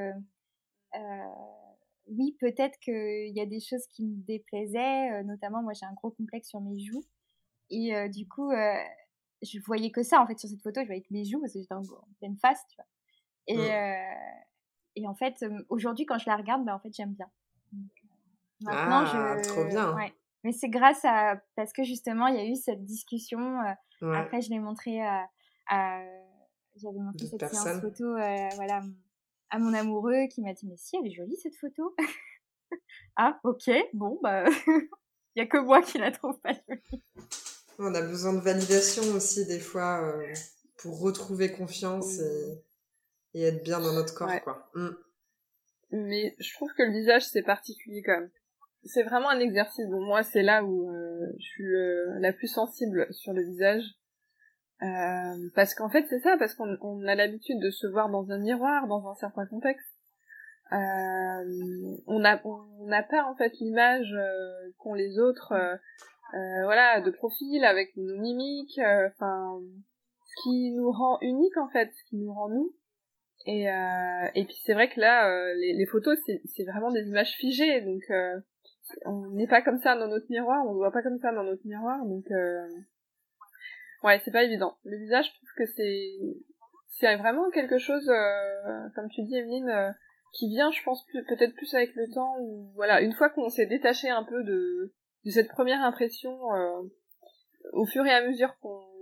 [2.07, 6.11] oui, peut-être qu'il y a des choses qui me déplaisaient, notamment, moi, j'ai un gros
[6.11, 7.05] complexe sur mes joues.
[7.71, 11.13] Et du coup, je voyais que ça, en fait, sur cette photo, je voyais que
[11.13, 11.83] mes joues, parce que j'étais en,
[12.19, 12.87] pleine face, tu vois.
[13.47, 13.57] Et,
[14.97, 17.31] et en fait, aujourd'hui, quand je la regarde, ben, en fait, j'aime bien.
[18.61, 19.49] maintenant, ah, je...
[19.49, 19.95] trop bien.
[19.95, 20.13] Ouais.
[20.45, 23.59] Mais c'est grâce à parce que justement, il y a eu cette discussion.
[24.03, 25.27] Après, je l'ai montré à,
[25.69, 26.03] à...
[26.77, 28.83] j'avais montré cette séance photo, euh, voilà,
[29.51, 31.95] à mon amoureux qui m'a dit mais si, elle est jolie cette photo.
[33.17, 37.03] ah, ok, bon, bah, il y a que moi qui la trouve pas jolie.
[37.79, 40.35] On a besoin de validation aussi des fois euh,
[40.77, 42.63] pour retrouver confiance et
[43.35, 44.71] et être bien dans notre corps, quoi.
[44.75, 44.91] Mm.
[45.93, 48.31] Mais je trouve que le visage, c'est particulier quand même.
[48.85, 49.87] C'est vraiment un exercice.
[49.89, 51.65] Bon, moi, c'est là où euh, je suis
[52.21, 53.83] la plus sensible sur le visage.
[54.83, 58.31] Euh, parce qu'en fait, c'est ça, parce qu'on on a l'habitude de se voir dans
[58.31, 59.95] un miroir, dans un certain contexte.
[60.73, 67.01] Euh, on n'a on n'a pas en fait l'image euh, qu'ont les autres, euh, voilà,
[67.01, 69.61] de profil avec nos mimiques, enfin,
[70.25, 72.75] ce qui nous rend unique en fait, ce qui nous rend nous.
[73.47, 77.03] Et, euh, et puis c'est vrai que là, euh, les, les, photos, c'est vraiment des
[77.03, 78.41] images figées, donc euh,
[79.05, 81.45] on n'est pas comme ça dans notre miroir, on ne voit pas comme ça dans
[81.45, 82.67] notre miroir, donc euh,
[84.03, 84.79] ouais, c'est pas évident.
[84.85, 86.11] Le visage, je trouve que c'est
[86.89, 89.91] c'est vraiment quelque chose, euh, comme tu dis, Evelyne, euh,
[90.33, 93.67] qui vient, je pense, peut-être plus avec le temps, ou voilà, une fois qu'on s'est
[93.67, 96.39] détaché un peu de, de cette première impression,
[97.73, 98.94] au fur et à mesure qu'on on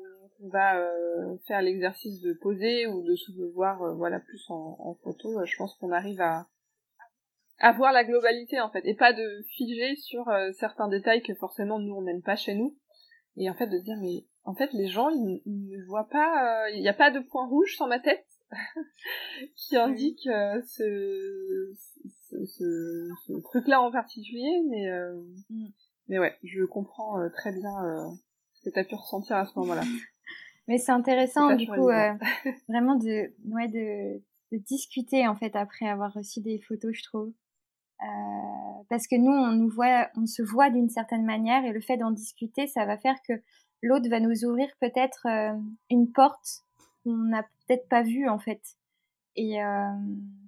[0.49, 4.95] va euh, faire l'exercice de poser ou de se voir euh, voilà plus en, en
[5.03, 6.47] photo, euh, je pense qu'on arrive à
[7.59, 10.25] à voir la globalité en fait et pas de figer sur
[10.59, 12.77] certains détails que forcément nous on n'aime pas chez nous.
[13.37, 16.81] Et en fait de dire mais en fait les gens ils, ne voient pas il
[16.81, 18.27] n'y a pas de point rouge sur ma tête
[19.57, 24.91] qui indique ce, ce, ce, ce, truc là en particulier mais
[25.51, 25.69] mm.
[26.09, 28.19] mais ouais je comprends très bien
[28.55, 29.85] ce que tu as pu ressentir à ce moment là
[30.69, 32.13] mais c'est intéressant, du coup, euh,
[32.69, 37.33] vraiment de, ouais, de, de discuter, en fait, après avoir reçu des photos, je trouve.
[38.89, 41.97] parce que nous, on nous voit, on se voit d'une certaine manière, et le fait
[41.97, 43.35] d'en discuter, ça va faire que
[43.83, 45.27] l'autre va nous ouvrir peut-être
[45.91, 46.63] une porte
[47.03, 48.63] qu'on n'a peut-être pas vue en fait.
[49.35, 49.59] Et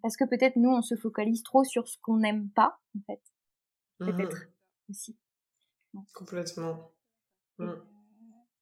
[0.02, 3.22] parce que peut-être nous, on se focalise trop sur ce qu'on n'aime pas, en fait.
[3.98, 5.16] Peut-être mmh aussi.
[6.12, 6.92] Complètement.
[7.58, 7.70] Mmh.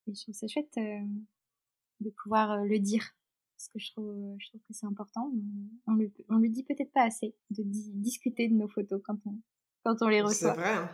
[0.07, 0.79] Et, je trouve ça chouette
[2.03, 3.05] de pouvoir le dire.
[3.57, 5.33] Parce que je trouve, je trouve que c'est important.
[5.87, 9.37] On le, on le dit peut-être pas assez, de discuter de nos photos quand on,
[9.85, 10.55] quand on les reçoit.
[10.55, 10.75] C'est vrai.
[10.75, 10.91] Hein.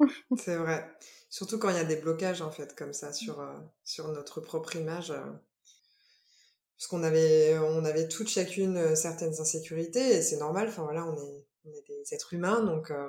[0.36, 0.90] c'est vrai.
[1.28, 3.44] Surtout quand il y a des blocages, en fait, comme ça, sur,
[3.84, 5.12] sur notre propre image
[6.76, 10.68] parce qu'on avait, on avait toutes chacune euh, certaines insécurités et c'est normal.
[10.68, 12.90] Enfin voilà, on est, on est des êtres humains, donc.
[12.90, 13.08] Euh,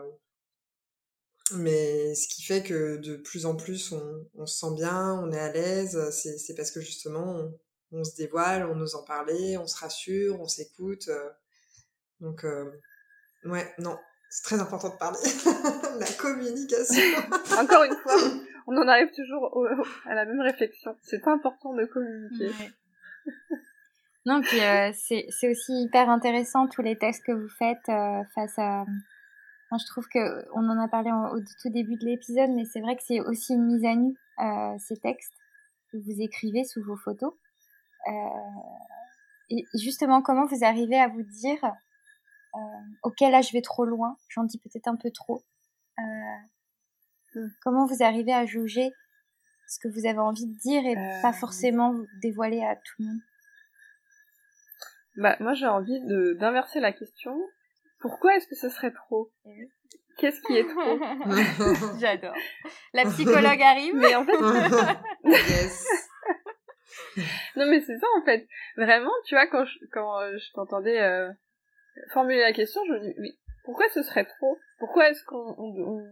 [1.56, 5.32] mais ce qui fait que de plus en plus, on, on se sent bien, on
[5.32, 6.10] est à l'aise.
[6.12, 7.36] C'est parce que justement,
[7.92, 11.08] on, on, se dévoile, on ose en parler, on se rassure, on s'écoute.
[11.10, 11.30] Euh.
[12.20, 12.46] donc
[13.46, 13.98] ouais, non,
[14.30, 15.20] c'est très important de parler.
[16.00, 17.20] la communication.
[17.58, 18.16] Encore une fois,
[18.68, 19.66] on en arrive toujours
[20.06, 20.96] à la même réflexion.
[21.04, 22.52] C'est important de communiquer
[24.28, 28.60] non, puis euh, c'est aussi hyper intéressant tous les textes que vous faites euh, face
[28.60, 28.84] à.
[29.72, 32.96] Je trouve que on en a parlé au tout début de l'épisode, mais c'est vrai
[32.96, 35.34] que c'est aussi une mise à nu euh, ces textes
[35.92, 37.34] que vous écrivez sous vos photos.
[39.50, 41.60] et justement, comment vous arrivez à vous dire
[43.04, 45.44] ok là je vais trop loin, j'en dis peut-être un peu trop.
[45.98, 47.48] Hmm.
[47.62, 48.92] Comment vous arrivez à juger
[49.68, 51.34] ce que vous avez envie de dire et pas euh.
[51.34, 53.20] forcément dévoiler à tout le monde?
[55.18, 56.00] Bah moi j'ai envie
[56.36, 57.38] d'inverser la question.
[58.08, 59.30] Pourquoi est-ce que ce serait trop?
[60.18, 60.98] Qu'est-ce qui est trop?
[62.00, 62.34] J'adore.
[62.94, 63.96] La psychologue arrive.
[63.96, 64.38] Mais en fait,
[67.58, 68.48] non mais c'est ça en fait.
[68.78, 71.30] Vraiment, tu vois quand je, quand euh, je t'entendais euh,
[72.14, 73.34] formuler la question, je me dis mais
[73.66, 74.58] pourquoi ce serait trop?
[74.80, 76.08] Pourquoi est-ce qu'on on,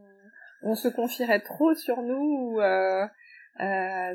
[0.63, 3.07] on, se confierait trop sur nous ou, euh,
[3.61, 4.13] euh,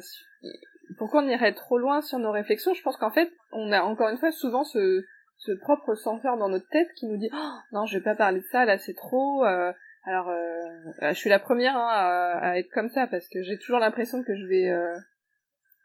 [0.98, 2.74] pourquoi on irait trop loin sur nos réflexions?
[2.74, 5.06] Je pense qu'en fait, on a encore une fois souvent ce,
[5.40, 8.40] ce propre censeur dans notre tête qui nous dit oh, non, je vais pas parler
[8.40, 9.44] de ça, là c'est trop.
[9.44, 9.72] Euh,
[10.04, 10.68] alors, euh,
[11.02, 14.34] je suis la première hein, à, être comme ça parce que j'ai toujours l'impression que
[14.34, 14.96] je vais euh,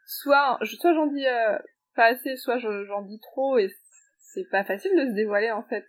[0.06, 1.58] soit soit j'en dis euh,
[1.94, 3.70] pas assez, soit j'en dis trop et
[4.18, 5.86] c'est pas facile de se dévoiler en fait.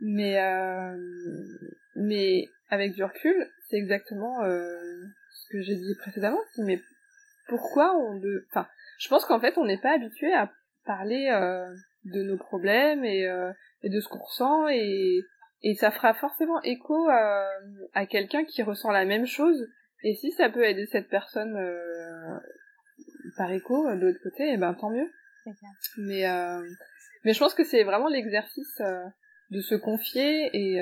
[0.00, 0.38] Mais
[1.96, 4.40] mais avec du recul, c'est exactement
[5.50, 6.80] que j'ai dit précédemment, mais
[7.48, 8.66] pourquoi on de, enfin,
[8.98, 10.50] je pense qu'en fait on n'est pas habitué à
[10.84, 11.74] parler euh,
[12.04, 15.20] de nos problèmes et, euh, et de ce qu'on ressent et
[15.62, 17.46] et ça fera forcément écho à,
[17.92, 19.68] à quelqu'un qui ressent la même chose.
[20.02, 22.38] Et si ça peut aider cette personne euh,
[23.36, 25.10] par écho de l'autre côté, et eh ben tant mieux.
[25.98, 26.24] Mais
[27.24, 28.80] mais je pense que c'est vraiment l'exercice
[29.50, 30.80] de se confier et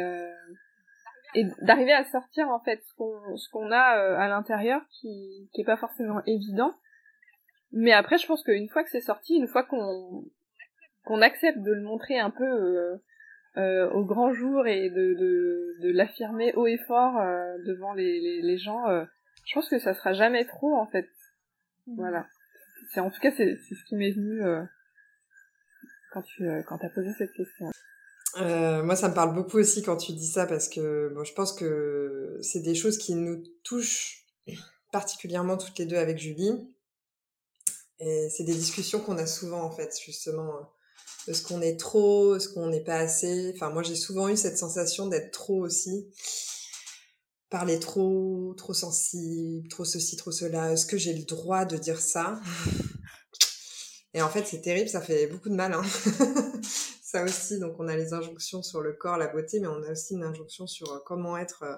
[1.34, 5.48] et d'arriver à sortir en fait ce qu'on ce qu'on a euh, à l'intérieur qui
[5.52, 6.74] qui est pas forcément évident.
[7.72, 10.24] Mais après je pense qu'une fois que c'est sorti une fois qu'on
[11.08, 12.96] qu'on accepte de le montrer un peu euh,
[13.56, 18.20] euh, au grand jour et de de, de l'affirmer haut et fort euh, devant les,
[18.20, 18.84] les, les gens
[19.46, 21.08] je pense que ça sera jamais trop en fait
[21.86, 21.96] mmh.
[21.96, 22.26] voilà
[22.92, 24.42] c'est en tout cas c'est c'est ce qui m'est venu
[26.12, 27.70] quand tu quand t'as posé cette question
[28.36, 31.32] euh, moi, ça me parle beaucoup aussi quand tu dis ça parce que bon, je
[31.32, 34.26] pense que c'est des choses qui nous touchent
[34.92, 36.52] particulièrement toutes les deux avec Julie.
[38.00, 40.70] Et c'est des discussions qu'on a souvent en fait, justement,
[41.26, 43.52] de ce qu'on est trop, ce qu'on n'est pas assez?
[43.54, 46.08] Enfin, moi, j'ai souvent eu cette sensation d'être trop aussi.
[47.50, 50.72] Parler trop, trop sensible, trop ceci, trop cela.
[50.72, 52.40] Est-ce que j'ai le droit de dire ça?
[54.14, 55.72] Et en fait, c'est terrible, ça fait beaucoup de mal.
[55.72, 55.82] Hein
[57.02, 57.58] ça aussi.
[57.58, 60.24] Donc, on a les injonctions sur le corps, la beauté, mais on a aussi une
[60.24, 61.76] injonction sur euh, comment être, euh,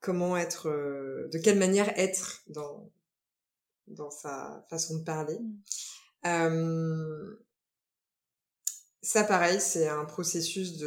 [0.00, 2.90] comment être, euh, de quelle manière être dans,
[3.86, 5.38] dans sa façon de parler.
[6.24, 7.36] Mmh.
[9.02, 10.78] Ça, pareil, c'est un processus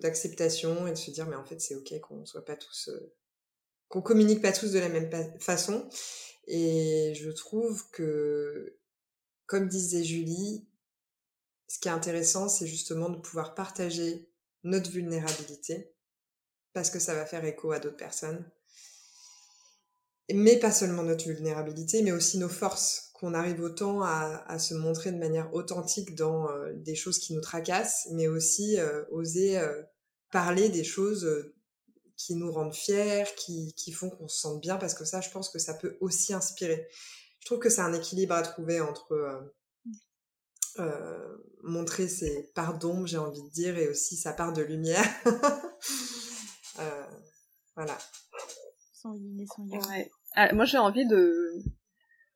[0.00, 2.90] d'acceptation et de se dire, mais en fait, c'est ok qu'on soit pas tous,
[3.88, 5.10] qu'on communique pas tous de la même
[5.40, 5.88] façon.
[6.46, 8.76] Et je trouve que,
[9.46, 10.66] comme disait Julie,
[11.68, 14.28] ce qui est intéressant, c'est justement de pouvoir partager
[14.64, 15.94] notre vulnérabilité,
[16.72, 18.50] parce que ça va faire écho à d'autres personnes.
[20.32, 25.12] Mais pas seulement notre vulnérabilité, mais aussi nos forces, qu'on arrive autant à, se montrer
[25.12, 29.82] de manière authentique dans euh, des choses qui nous tracassent, mais aussi euh, oser euh,
[30.32, 31.52] parler des choses
[32.16, 35.30] qui nous rendent fiers, qui, qui font qu'on se sente bien, parce que ça, je
[35.30, 36.88] pense que ça peut aussi inspirer.
[37.40, 39.52] Je trouve que c'est un équilibre à trouver entre
[40.78, 45.04] euh, montrer ses parts d'ombre, j'ai envie de dire, et aussi sa part de lumière.
[47.76, 47.96] Voilà.
[48.92, 49.86] Son yin et son yang.
[49.86, 50.10] Ouais.
[50.34, 51.62] Ah, moi, j'ai envie de,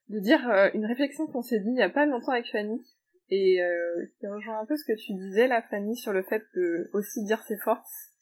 [0.08, 2.84] de dire euh, une réflexion qu'on s'est dit il y a pas longtemps avec Fanny.
[3.30, 6.42] Et euh, qui rejoint un peu ce que tu disais là, Fanny, sur le fait
[6.54, 8.14] de aussi dire ses forces.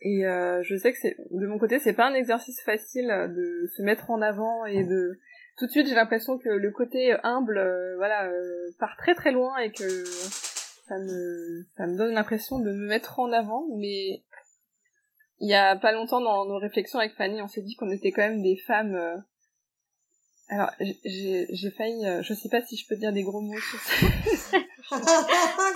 [0.00, 3.66] Et euh, je sais que c'est de mon côté, c'est pas un exercice facile de
[3.74, 5.18] se mettre en avant et de
[5.56, 9.32] tout de suite j'ai l'impression que le côté humble, euh, voilà, euh, part très très
[9.32, 10.04] loin et que
[10.88, 13.66] ça me ça me donne l'impression de me mettre en avant.
[13.78, 14.22] Mais
[15.40, 18.12] il y a pas longtemps dans nos réflexions avec Fanny, on s'est dit qu'on était
[18.12, 19.24] quand même des femmes.
[20.48, 23.78] Alors j'ai failli, euh, je sais pas si je peux dire des gros mots sur
[23.80, 24.06] ça.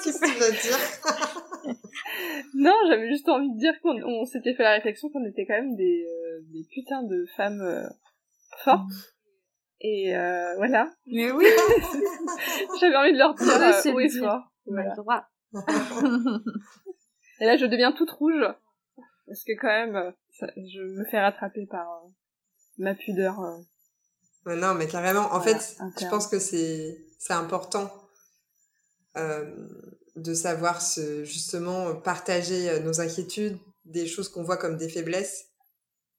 [0.05, 1.75] Qu'est-ce que tu vas dire
[2.55, 5.55] Non, j'avais juste envie de dire qu'on on s'était fait la réflexion qu'on était quand
[5.55, 7.89] même des, euh, des putains de femmes euh,
[8.62, 8.91] fortes.
[9.81, 10.91] Et euh, voilà.
[11.07, 11.47] Mais oui,
[12.81, 14.53] J'avais envie de leur dire euh, haut le et fort.
[14.66, 14.91] on a Voilà.
[14.91, 15.25] le droit.
[17.41, 18.45] Et là, je deviens toute rouge.
[19.27, 22.09] Parce que quand même, ça- je me fais rattraper par euh,
[22.79, 23.41] ma pudeur.
[24.49, 24.57] Euh.
[24.57, 25.32] Non, mais carrément.
[25.32, 26.11] En Voilà, fait, je interne.
[26.11, 26.99] pense que c'est
[27.30, 27.92] important
[29.16, 29.44] euh,
[30.16, 35.46] de savoir se, justement partager euh, nos inquiétudes, des choses qu'on voit comme des faiblesses.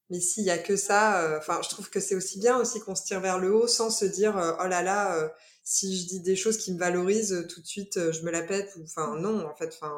[0.09, 2.95] Mais s'il y a que ça, euh, je trouve que c'est aussi bien aussi qu'on
[2.95, 5.29] se tire vers le haut sans se dire euh, oh là là, euh,
[5.63, 8.31] si je dis des choses qui me valorisent, euh, tout de suite euh, je me
[8.31, 8.75] la pète.
[8.83, 9.93] Enfin non, en fait, enfin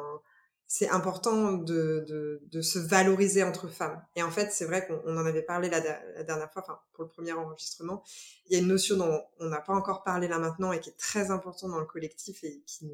[0.74, 4.02] c'est important de, de, de se valoriser entre femmes.
[4.16, 5.80] Et en fait, c'est vrai qu'on on en avait parlé la,
[6.24, 8.02] dernière fois, enfin pour le premier enregistrement.
[8.46, 10.88] Il y a une notion dont on n'a pas encore parlé là maintenant et qui
[10.88, 12.90] est très importante dans le collectif et qui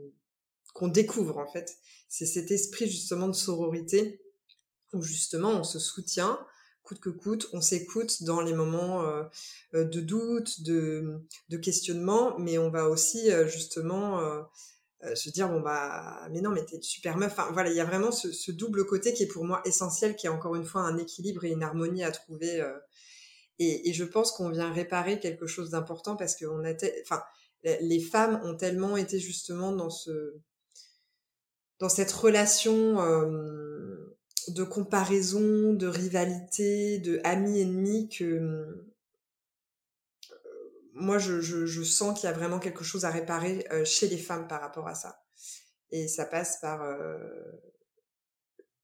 [0.74, 1.79] qu'on découvre en fait.
[2.09, 4.20] C'est cet esprit justement de sororité
[4.93, 6.45] où justement on se soutient
[6.83, 9.22] coûte que coûte, on s'écoute dans les moments euh,
[9.74, 14.20] euh, de doute, de, de questionnement, mais on va aussi euh, justement
[15.05, 17.33] euh, se dire bon bah mais non mais t'es super meuf.
[17.33, 20.17] Enfin voilà, il y a vraiment ce, ce double côté qui est pour moi essentiel,
[20.17, 22.61] qui est encore une fois un équilibre et une harmonie à trouver.
[22.61, 22.79] euh,
[23.59, 26.73] et, et je pense qu'on vient réparer quelque chose d'important parce que on a,
[27.03, 27.23] enfin
[27.65, 30.37] les femmes ont tellement été justement dans ce
[31.81, 34.17] dans cette relation euh,
[34.49, 38.88] de comparaison, de rivalité, de amis-ennemis que euh,
[40.99, 44.49] moi je, sens qu'il y a vraiment quelque chose à réparer euh, chez les femmes
[44.49, 45.23] par rapport à ça.
[45.91, 47.19] Et ça passe par euh,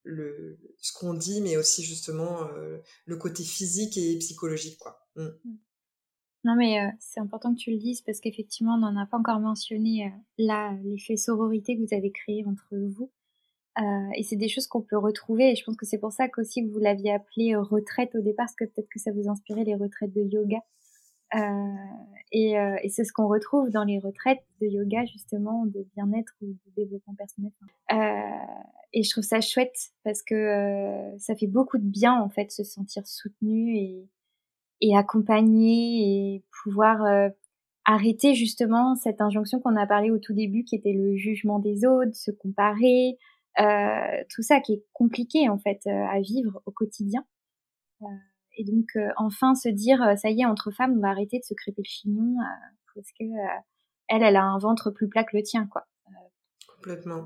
[0.05, 4.79] le, ce qu'on dit, mais aussi justement euh, le côté physique et psychologique.
[4.79, 5.07] Quoi.
[5.17, 5.29] Mm.
[6.45, 9.41] Non, mais c'est important que tu le dises parce qu'effectivement, on n'en a pas encore
[9.41, 13.11] mentionné là l'effet sororité que vous avez créé entre vous.
[14.15, 15.53] Et c'est des choses qu'on peut retrouver.
[15.53, 18.57] Et je pense que c'est pour ça qu'aussi vous l'aviez appelé retraite au départ, parce
[18.57, 20.59] que peut-être que ça vous inspirait les retraites de yoga.
[21.35, 21.39] Euh,
[22.33, 26.33] et euh, et c'est ce qu'on retrouve dans les retraites de yoga, justement, de bien-être
[26.43, 27.51] ou de développement personnel.
[27.93, 27.97] Euh,
[28.93, 32.63] et je trouve ça chouette parce que ça fait beaucoup de bien, en fait, se
[32.63, 34.09] sentir soutenu et,
[34.81, 37.31] et accompagné et pouvoir
[37.85, 41.85] arrêter justement cette injonction qu'on a parlé au tout début qui était le jugement des
[41.85, 43.19] autres, se comparer,
[43.59, 47.25] euh, tout ça qui est compliqué en fait à vivre au quotidien.
[48.57, 51.39] Et donc euh, enfin se dire euh, ça y est entre femmes on va arrêter
[51.39, 53.25] de se crêper le chignon euh, parce que
[54.09, 55.87] elle elle a un ventre plus plat que le tien quoi.
[56.77, 57.25] Complètement.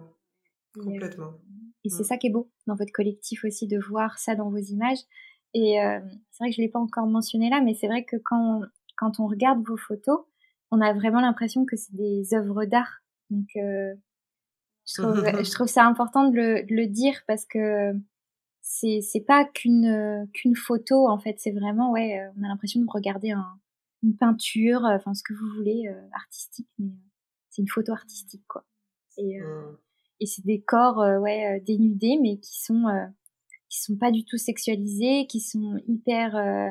[0.76, 1.32] Et, Complètement.
[1.84, 2.06] et c'est Mm.
[2.06, 5.00] ça qui est beau dans votre collectif aussi de voir ça dans vos images.
[5.54, 5.98] Et euh,
[6.30, 8.62] c'est vrai que je l'ai pas encore mentionné là, mais c'est vrai que quand
[8.96, 10.20] quand on regarde vos photos,
[10.70, 13.00] on a vraiment l'impression que c'est des œuvres d'art.
[13.30, 13.94] Donc euh,
[14.86, 15.14] je trouve
[15.44, 17.92] je trouve ça important de le, de le dire parce que
[18.70, 22.48] c'est c'est pas qu'une euh, qu'une photo en fait, c'est vraiment ouais, euh, on a
[22.48, 23.58] l'impression de regarder un,
[24.02, 26.96] une peinture, euh, enfin ce que vous voulez euh, artistique, mais euh,
[27.50, 28.64] c'est une photo artistique quoi.
[29.18, 29.76] Et euh, Mm.
[30.20, 33.06] et c'est des corps ouais euh, dénudés mais qui sont euh,
[33.70, 36.70] qui sont pas du tout sexualisés qui sont hyper euh,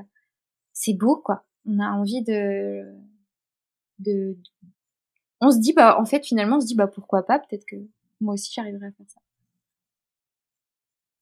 [0.73, 2.83] c'est beau quoi on a envie de
[3.99, 4.37] de
[5.41, 7.39] on se dit bah en fait finalement on se dit bah pourquoi pas?
[7.39, 7.75] Peut-être que
[8.21, 9.21] moi aussi j'arriverai à faire ça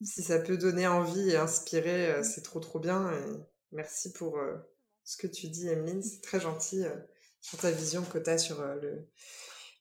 [0.05, 3.11] Si ça peut donner envie et inspirer, euh, c'est trop trop bien.
[3.11, 3.25] Et
[3.71, 4.55] merci pour euh,
[5.03, 6.01] ce que tu dis, Emeline.
[6.03, 6.95] C'est très gentil euh,
[7.41, 9.07] sur ta vision que tu as sur euh, le,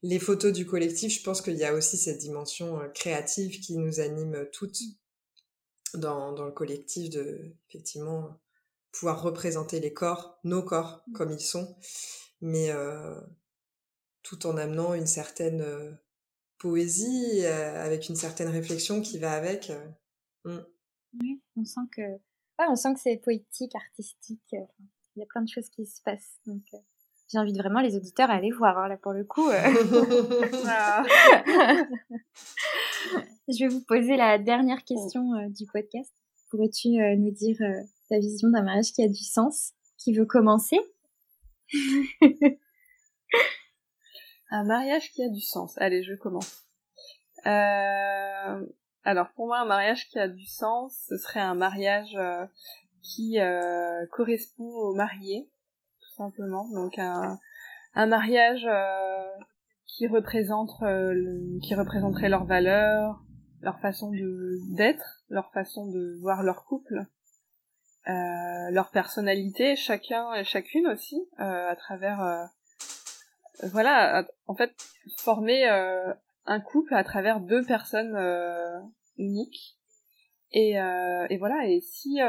[0.03, 1.13] les photos du collectif.
[1.17, 4.79] Je pense qu'il y a aussi cette dimension créative qui nous anime toutes
[5.95, 8.41] dans, dans le collectif de, effectivement,
[8.93, 11.77] pouvoir représenter les corps, nos corps, comme ils sont,
[12.41, 12.71] mais
[14.23, 15.97] tout en amenant une certaine
[16.59, 19.71] poésie, euh, avec une certaine réflexion qui va avec.
[19.71, 19.87] euh.
[20.45, 20.59] Mm.
[21.21, 24.85] oui on sent que ouais, on sent que c'est poétique artistique euh, enfin,
[25.17, 26.79] il y a plein de choses qui se passent donc euh,
[27.33, 29.63] j'invite vraiment les auditeurs à aller voir hein, là pour le coup euh.
[33.47, 36.13] Je vais vous poser la dernière question euh, du podcast
[36.51, 37.59] pourrais-tu nous dire
[38.09, 40.79] ta vision d'un mariage qui a du sens Qui veut commencer?
[44.51, 45.77] Un mariage qui a du sens.
[45.79, 46.65] Allez, je commence.
[47.47, 48.67] Euh,
[49.05, 52.47] alors pour moi, un mariage qui a du sens, ce serait un mariage euh,
[53.03, 55.49] qui euh, correspond aux mariés,
[56.01, 56.69] tout simplement.
[56.73, 57.39] Donc un,
[57.95, 58.67] un mariage
[59.87, 60.71] qui représente,
[61.63, 63.23] qui représenterait leurs valeurs,
[63.61, 67.07] leur façon de d'être, leur façon de voir leur couple,
[68.07, 72.49] leur personnalité, chacun et chacune aussi, à travers
[73.63, 74.73] voilà, en fait,
[75.19, 76.13] former euh,
[76.47, 78.81] un couple à travers deux personnes euh,
[79.17, 79.77] uniques.
[80.53, 82.21] Et, euh, et, voilà, et si,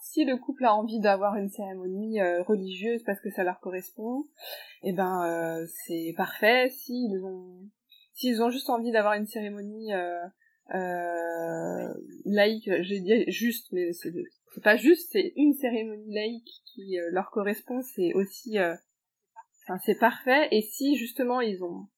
[0.00, 4.24] si le couple a envie d'avoir une cérémonie religieuse parce que ça leur correspond,
[4.82, 6.70] et eh ben c'est parfait.
[6.70, 7.68] S'ils ont
[8.14, 9.92] s'ils ont juste envie d'avoir une cérémonie
[12.24, 14.14] laïque, j'ai dit juste, mais c'est
[14.62, 18.56] pas juste, c'est une cérémonie laïque qui leur correspond, c'est aussi
[19.64, 20.48] Enfin, c'est parfait.
[20.50, 21.88] Et si justement ils ont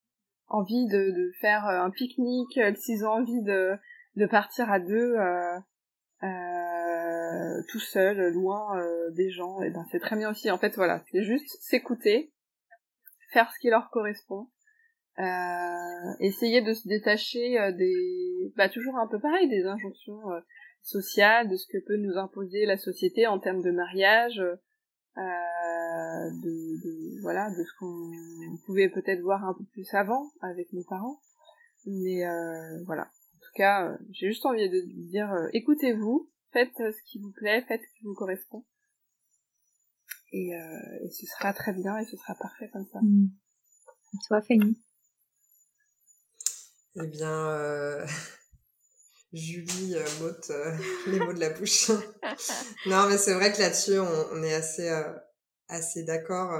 [0.49, 3.73] envie de, de faire euh, un pique-nique, euh, s'ils ont envie de,
[4.17, 5.59] de partir à deux, euh,
[6.23, 8.81] euh, tout seul, loin
[9.13, 10.51] des gens, et ben c'est très bien aussi.
[10.51, 12.33] En fait, voilà, c'est juste s'écouter,
[13.33, 14.49] faire ce qui leur correspond,
[15.19, 20.23] euh, essayer de se détacher des, bah toujours un peu pareil, des injonctions
[20.83, 24.41] sociales, de ce que peut nous imposer la société en termes de mariage,
[25.19, 26.96] euh, de, de,
[27.27, 31.20] voilà de ce qu'on pouvait peut-être voir un peu plus avant avec nos parents.
[31.85, 33.03] Mais euh, voilà.
[33.03, 37.33] En tout cas euh, j'ai juste envie de dire euh, écoutez-vous faites ce qui vous
[37.33, 38.64] plaît faites ce qui vous correspond.
[40.33, 43.01] Et, et ce sera très bien et ce sera parfait comme ça.
[43.01, 43.29] Mmh.
[44.14, 44.77] et toi Fanny.
[46.97, 48.05] Eh bien
[49.37, 50.72] Julie euh, m'ôte euh,
[51.09, 51.91] les mots de la bouche.
[52.87, 55.12] non, mais c'est vrai que là-dessus, on, est assez, euh,
[55.68, 56.59] assez d'accord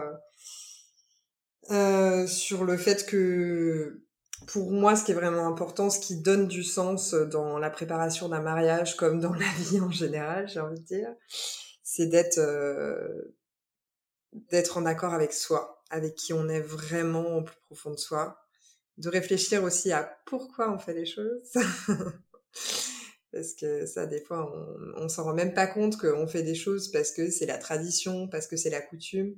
[1.68, 4.02] sur le fait que,
[4.46, 8.28] pour moi, ce qui est vraiment important, ce qui donne du sens dans la préparation
[8.28, 11.08] d'un mariage, comme dans la vie en général, j'ai envie de dire,
[11.82, 12.40] c'est d'être
[14.50, 18.38] d'être en accord avec soi, avec qui on est vraiment au plus profond de soi,
[18.98, 21.52] de réfléchir aussi à pourquoi on fait les choses.
[23.32, 26.54] parce que ça, des fois, on, on s'en rend même pas compte qu'on fait des
[26.54, 29.36] choses parce que c'est la tradition, parce que c'est la coutume.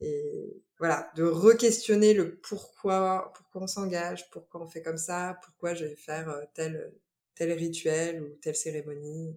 [0.00, 5.74] Et voilà, de re-questionner le pourquoi, pourquoi on s'engage, pourquoi on fait comme ça, pourquoi
[5.74, 6.94] je vais faire euh, tel,
[7.34, 9.36] tel rituel ou telle cérémonie.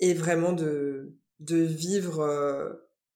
[0.00, 2.72] Et vraiment de, de vivre euh,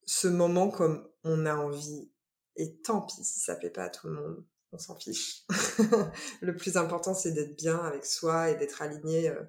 [0.07, 2.11] ce moment comme on a envie.
[2.57, 4.45] Et tant pis si ça plaît pas à tout le monde
[4.75, 5.45] on s'en fiche.
[6.41, 9.43] le plus important, c'est d'être bien avec soi et d'être aligné euh,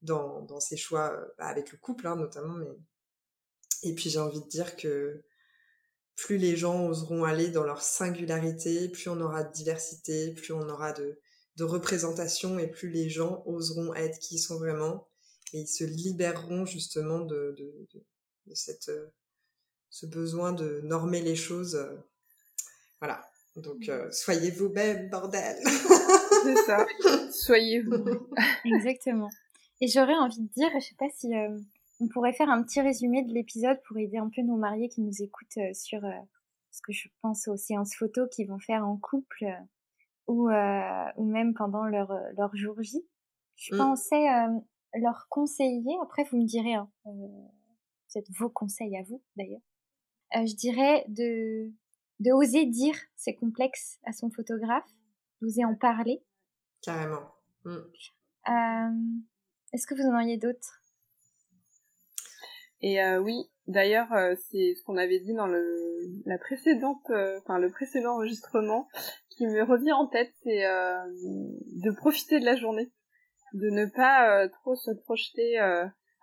[0.00, 2.54] dans, dans, ses choix, avec le couple hein, notamment.
[2.54, 2.66] Mais...
[3.82, 5.22] Et puis j'ai envie de dire que
[6.16, 10.68] plus les gens oseront aller dans leur singularité, plus on aura de diversité, plus on
[10.68, 11.18] aura de,
[11.56, 15.08] de représentation et plus les gens oseront être qui ils sont vraiment
[15.52, 17.88] et ils se libéreront justement de, de,
[18.46, 19.06] de, cette, euh,
[19.90, 21.78] ce besoin de normer les choses.
[23.00, 23.22] Voilà,
[23.56, 25.56] donc, euh, soyez vous-même, bordel.
[25.62, 26.86] C'est ça.
[27.32, 28.28] Soyez vous.
[28.64, 29.28] Exactement.
[29.80, 31.58] Et j'aurais envie de dire, je sais pas si euh,
[32.00, 35.00] on pourrait faire un petit résumé de l'épisode pour aider un peu nos mariés qui
[35.00, 36.00] nous écoutent euh, sur
[36.70, 39.46] ce que je pense aux séances photos qu'ils vont faire en couple
[40.26, 43.06] ou ou même pendant leur leur jour J.
[43.56, 43.78] Je mm.
[43.78, 44.26] pensais
[44.94, 45.98] leur conseiller.
[46.02, 49.60] Après, vous me direz, hein, peut-être vos conseils à vous d'ailleurs.
[50.32, 51.70] je dirais de
[52.22, 54.88] de oser dire ses complexes à son photographe,
[55.40, 56.22] d'oser en parler.
[56.80, 57.34] Carrément.
[57.64, 57.76] Mm.
[58.48, 58.90] Euh,
[59.72, 60.81] est-ce que vous en auriez d'autres?
[62.82, 63.34] Et euh, oui,
[63.66, 65.64] d'ailleurs, euh, c'est ce qu'on avait dit dans le
[66.26, 67.02] la précédente,
[67.38, 68.88] enfin le précédent enregistrement,
[69.30, 72.90] qui me revient en tête, c'est de profiter de la journée,
[73.54, 75.58] de ne pas trop se projeter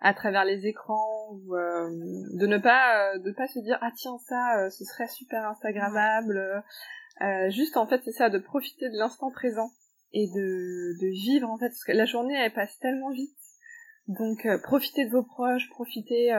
[0.00, 1.90] à travers les écrans ou euh,
[2.38, 5.46] de ne pas euh, de pas se dire ah tiens ça euh, ce serait super
[5.46, 6.64] instagrammable.
[7.50, 9.70] Juste en fait c'est ça de profiter de l'instant présent
[10.12, 13.36] et de de vivre en fait parce que la journée elle passe tellement vite
[14.18, 16.30] donc profitez de vos proches profitez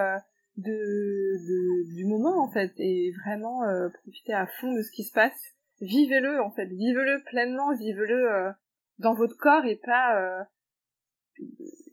[0.57, 3.61] de, de du moment en fait et vraiment
[4.03, 8.51] profitez à fond de ce qui se passe vivez-le en fait vivez-le pleinement vivez-le
[8.99, 10.45] dans votre corps et pas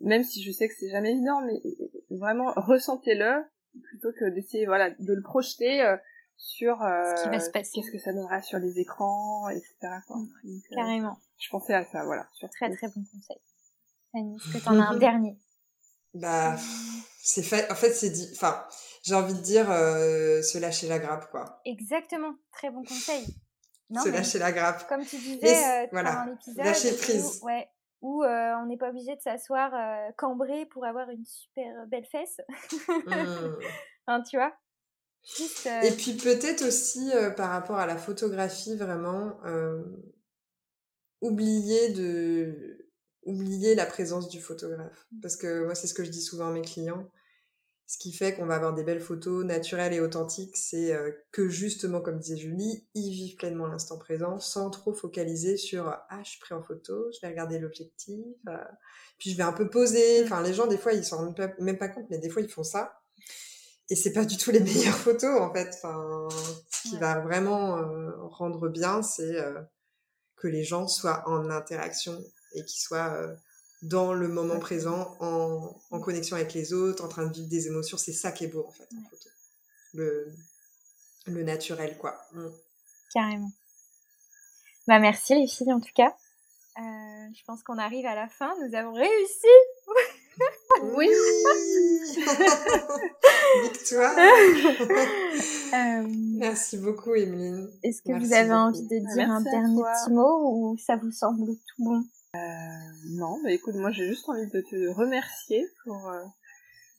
[0.01, 1.61] même si je sais que c'est jamais évident, mais
[2.11, 3.45] vraiment ressentez-le
[3.83, 5.97] plutôt que d'essayer voilà de le projeter euh,
[6.37, 9.75] sur euh, ce qui va se passer, qu'est-ce que ça donnera sur les écrans, etc.
[10.07, 10.17] Quoi.
[10.45, 11.19] Euh, Carrément.
[11.39, 12.29] je pensais à ça, voilà.
[12.39, 13.39] Très très bon conseil.
[14.13, 15.37] Fanny, est-ce que t'en as un dernier?
[16.21, 16.57] Bah,
[17.23, 17.71] c'est fait.
[17.71, 18.29] En fait, c'est dit.
[18.35, 18.65] Enfin,
[19.03, 21.61] j'ai envie de dire se lâcher la grappe, quoi.
[21.65, 22.35] Exactement.
[22.53, 23.27] Très bon conseil.
[23.95, 24.89] se lâcher la grappe.
[24.89, 26.15] Comme tu disais voilà.
[26.15, 26.65] dans l'épisode.
[26.65, 27.41] Lâcher prise.
[27.43, 27.69] Où, ouais.
[28.01, 29.73] Où on n'est pas obligé de s'asseoir
[30.17, 32.41] cambré pour avoir une super belle fesse.
[32.89, 32.93] Mmh.
[34.07, 34.53] enfin, tu vois.
[35.83, 39.37] Et puis peut-être aussi par rapport à la photographie, vraiment
[41.21, 42.88] oublier de
[43.29, 45.07] oublier la présence du photographe.
[45.23, 47.09] Parce que moi, c'est ce que je dis souvent à mes clients.
[47.87, 51.49] Ce qui fait qu'on va avoir des belles photos naturelles et authentiques, c'est euh, que
[51.49, 56.31] justement, comme disait Julie, ils vivent pleinement l'instant présent sans trop focaliser sur ah je
[56.31, 58.57] suis pris en photo, je vais regarder l'objectif, euh,
[59.19, 60.23] puis je vais un peu poser.
[60.23, 62.51] Enfin, les gens des fois ils s'en rendent même pas compte, mais des fois ils
[62.51, 63.01] font ça
[63.89, 65.71] et c'est pas du tout les meilleures photos en fait.
[65.77, 66.29] Enfin,
[66.71, 69.35] ce qui va vraiment euh, rendre bien, c'est
[70.37, 72.23] que les gens soient en interaction
[72.53, 73.35] et qu'ils soient euh,
[73.83, 77.67] dans le moment présent, en, en, connexion avec les autres, en train de vivre des
[77.69, 77.97] émotions.
[77.97, 79.29] C'est ça qui est beau, en fait, en photo.
[79.95, 80.33] Le,
[81.27, 82.21] le naturel, quoi.
[82.33, 82.49] Mm.
[83.13, 83.53] Carrément.
[84.87, 86.15] Bah, merci les filles, en tout cas.
[86.79, 86.83] Euh,
[87.35, 88.55] je pense qu'on arrive à la fin.
[88.65, 89.47] Nous avons réussi
[90.95, 91.09] Oui
[93.63, 94.17] Victoire
[95.75, 97.69] euh, Merci beaucoup, Emeline.
[97.83, 101.47] Est-ce que vous avez envie de dire un dernier petit mot ou ça vous semble
[101.47, 102.05] tout bon?
[103.11, 106.25] Non, bah écoute, moi j'ai juste envie de te remercier pour euh,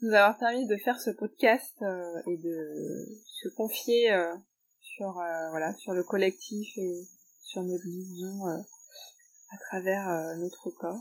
[0.01, 4.35] nous avoir permis de faire ce podcast euh, et de se confier euh,
[4.81, 5.13] sur
[5.51, 7.07] voilà sur le collectif et
[7.43, 10.99] sur notre vision à travers notre corps.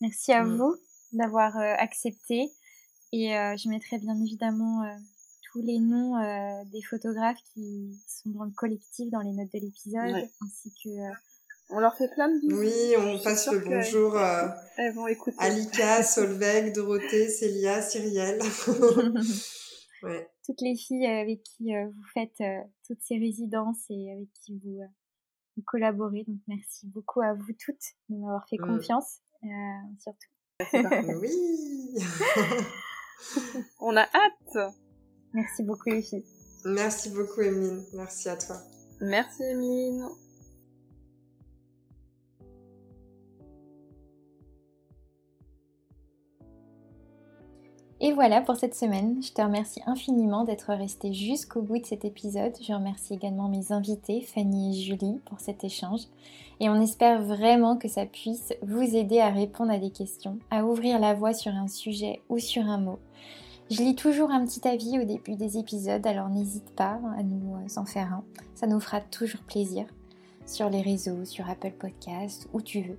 [0.00, 0.56] Merci à mm.
[0.56, 0.76] vous
[1.12, 2.52] d'avoir accepté
[3.12, 4.82] et je mettrai bien évidemment
[5.50, 6.16] tous les noms
[6.66, 10.90] des photographes qui sont dans le collectif dans les notes de l'épisode ainsi que
[11.70, 12.58] on leur fait plein de bisous.
[12.58, 15.36] Oui, on passe le bonjour euh, elles vont écouter.
[15.38, 18.40] Alika, Solveig, Dorothée, Célia, Cyrielle.
[20.02, 20.30] ouais.
[20.44, 24.58] Toutes les filles avec qui euh, vous faites euh, toutes ces résidences et avec qui
[24.64, 24.80] vous,
[25.56, 26.24] vous, collaborez.
[26.26, 27.76] Donc merci beaucoup à vous toutes
[28.08, 28.66] de m'avoir fait mm.
[28.66, 29.20] confiance,
[29.98, 30.28] surtout.
[31.20, 31.98] oui.
[33.80, 34.74] on a hâte.
[35.32, 36.24] Merci beaucoup les filles.
[36.64, 37.84] Merci beaucoup Emeline.
[37.94, 38.56] Merci à toi.
[39.00, 40.08] Merci Emeline.
[48.02, 49.22] Et voilà pour cette semaine.
[49.22, 52.56] Je te remercie infiniment d'être resté jusqu'au bout de cet épisode.
[52.62, 56.00] Je remercie également mes invités, Fanny et Julie, pour cet échange.
[56.60, 60.64] Et on espère vraiment que ça puisse vous aider à répondre à des questions, à
[60.64, 62.98] ouvrir la voie sur un sujet ou sur un mot.
[63.70, 67.54] Je lis toujours un petit avis au début des épisodes, alors n'hésite pas à nous
[67.76, 68.24] en faire un.
[68.54, 69.84] Ça nous fera toujours plaisir.
[70.46, 72.98] Sur les réseaux, sur Apple Podcasts, où tu veux.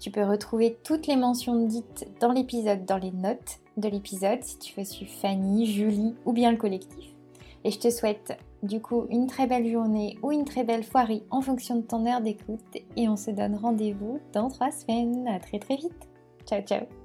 [0.00, 4.58] Tu peux retrouver toutes les mentions dites dans l'épisode dans les notes de l'épisode si
[4.58, 7.06] tu veux suivre Fanny, Julie ou bien le collectif.
[7.64, 11.22] Et je te souhaite du coup une très belle journée ou une très belle soirée
[11.30, 15.28] en fonction de ton heure d'écoute et on se donne rendez-vous dans trois semaines.
[15.28, 16.08] À très très vite.
[16.46, 16.99] Ciao ciao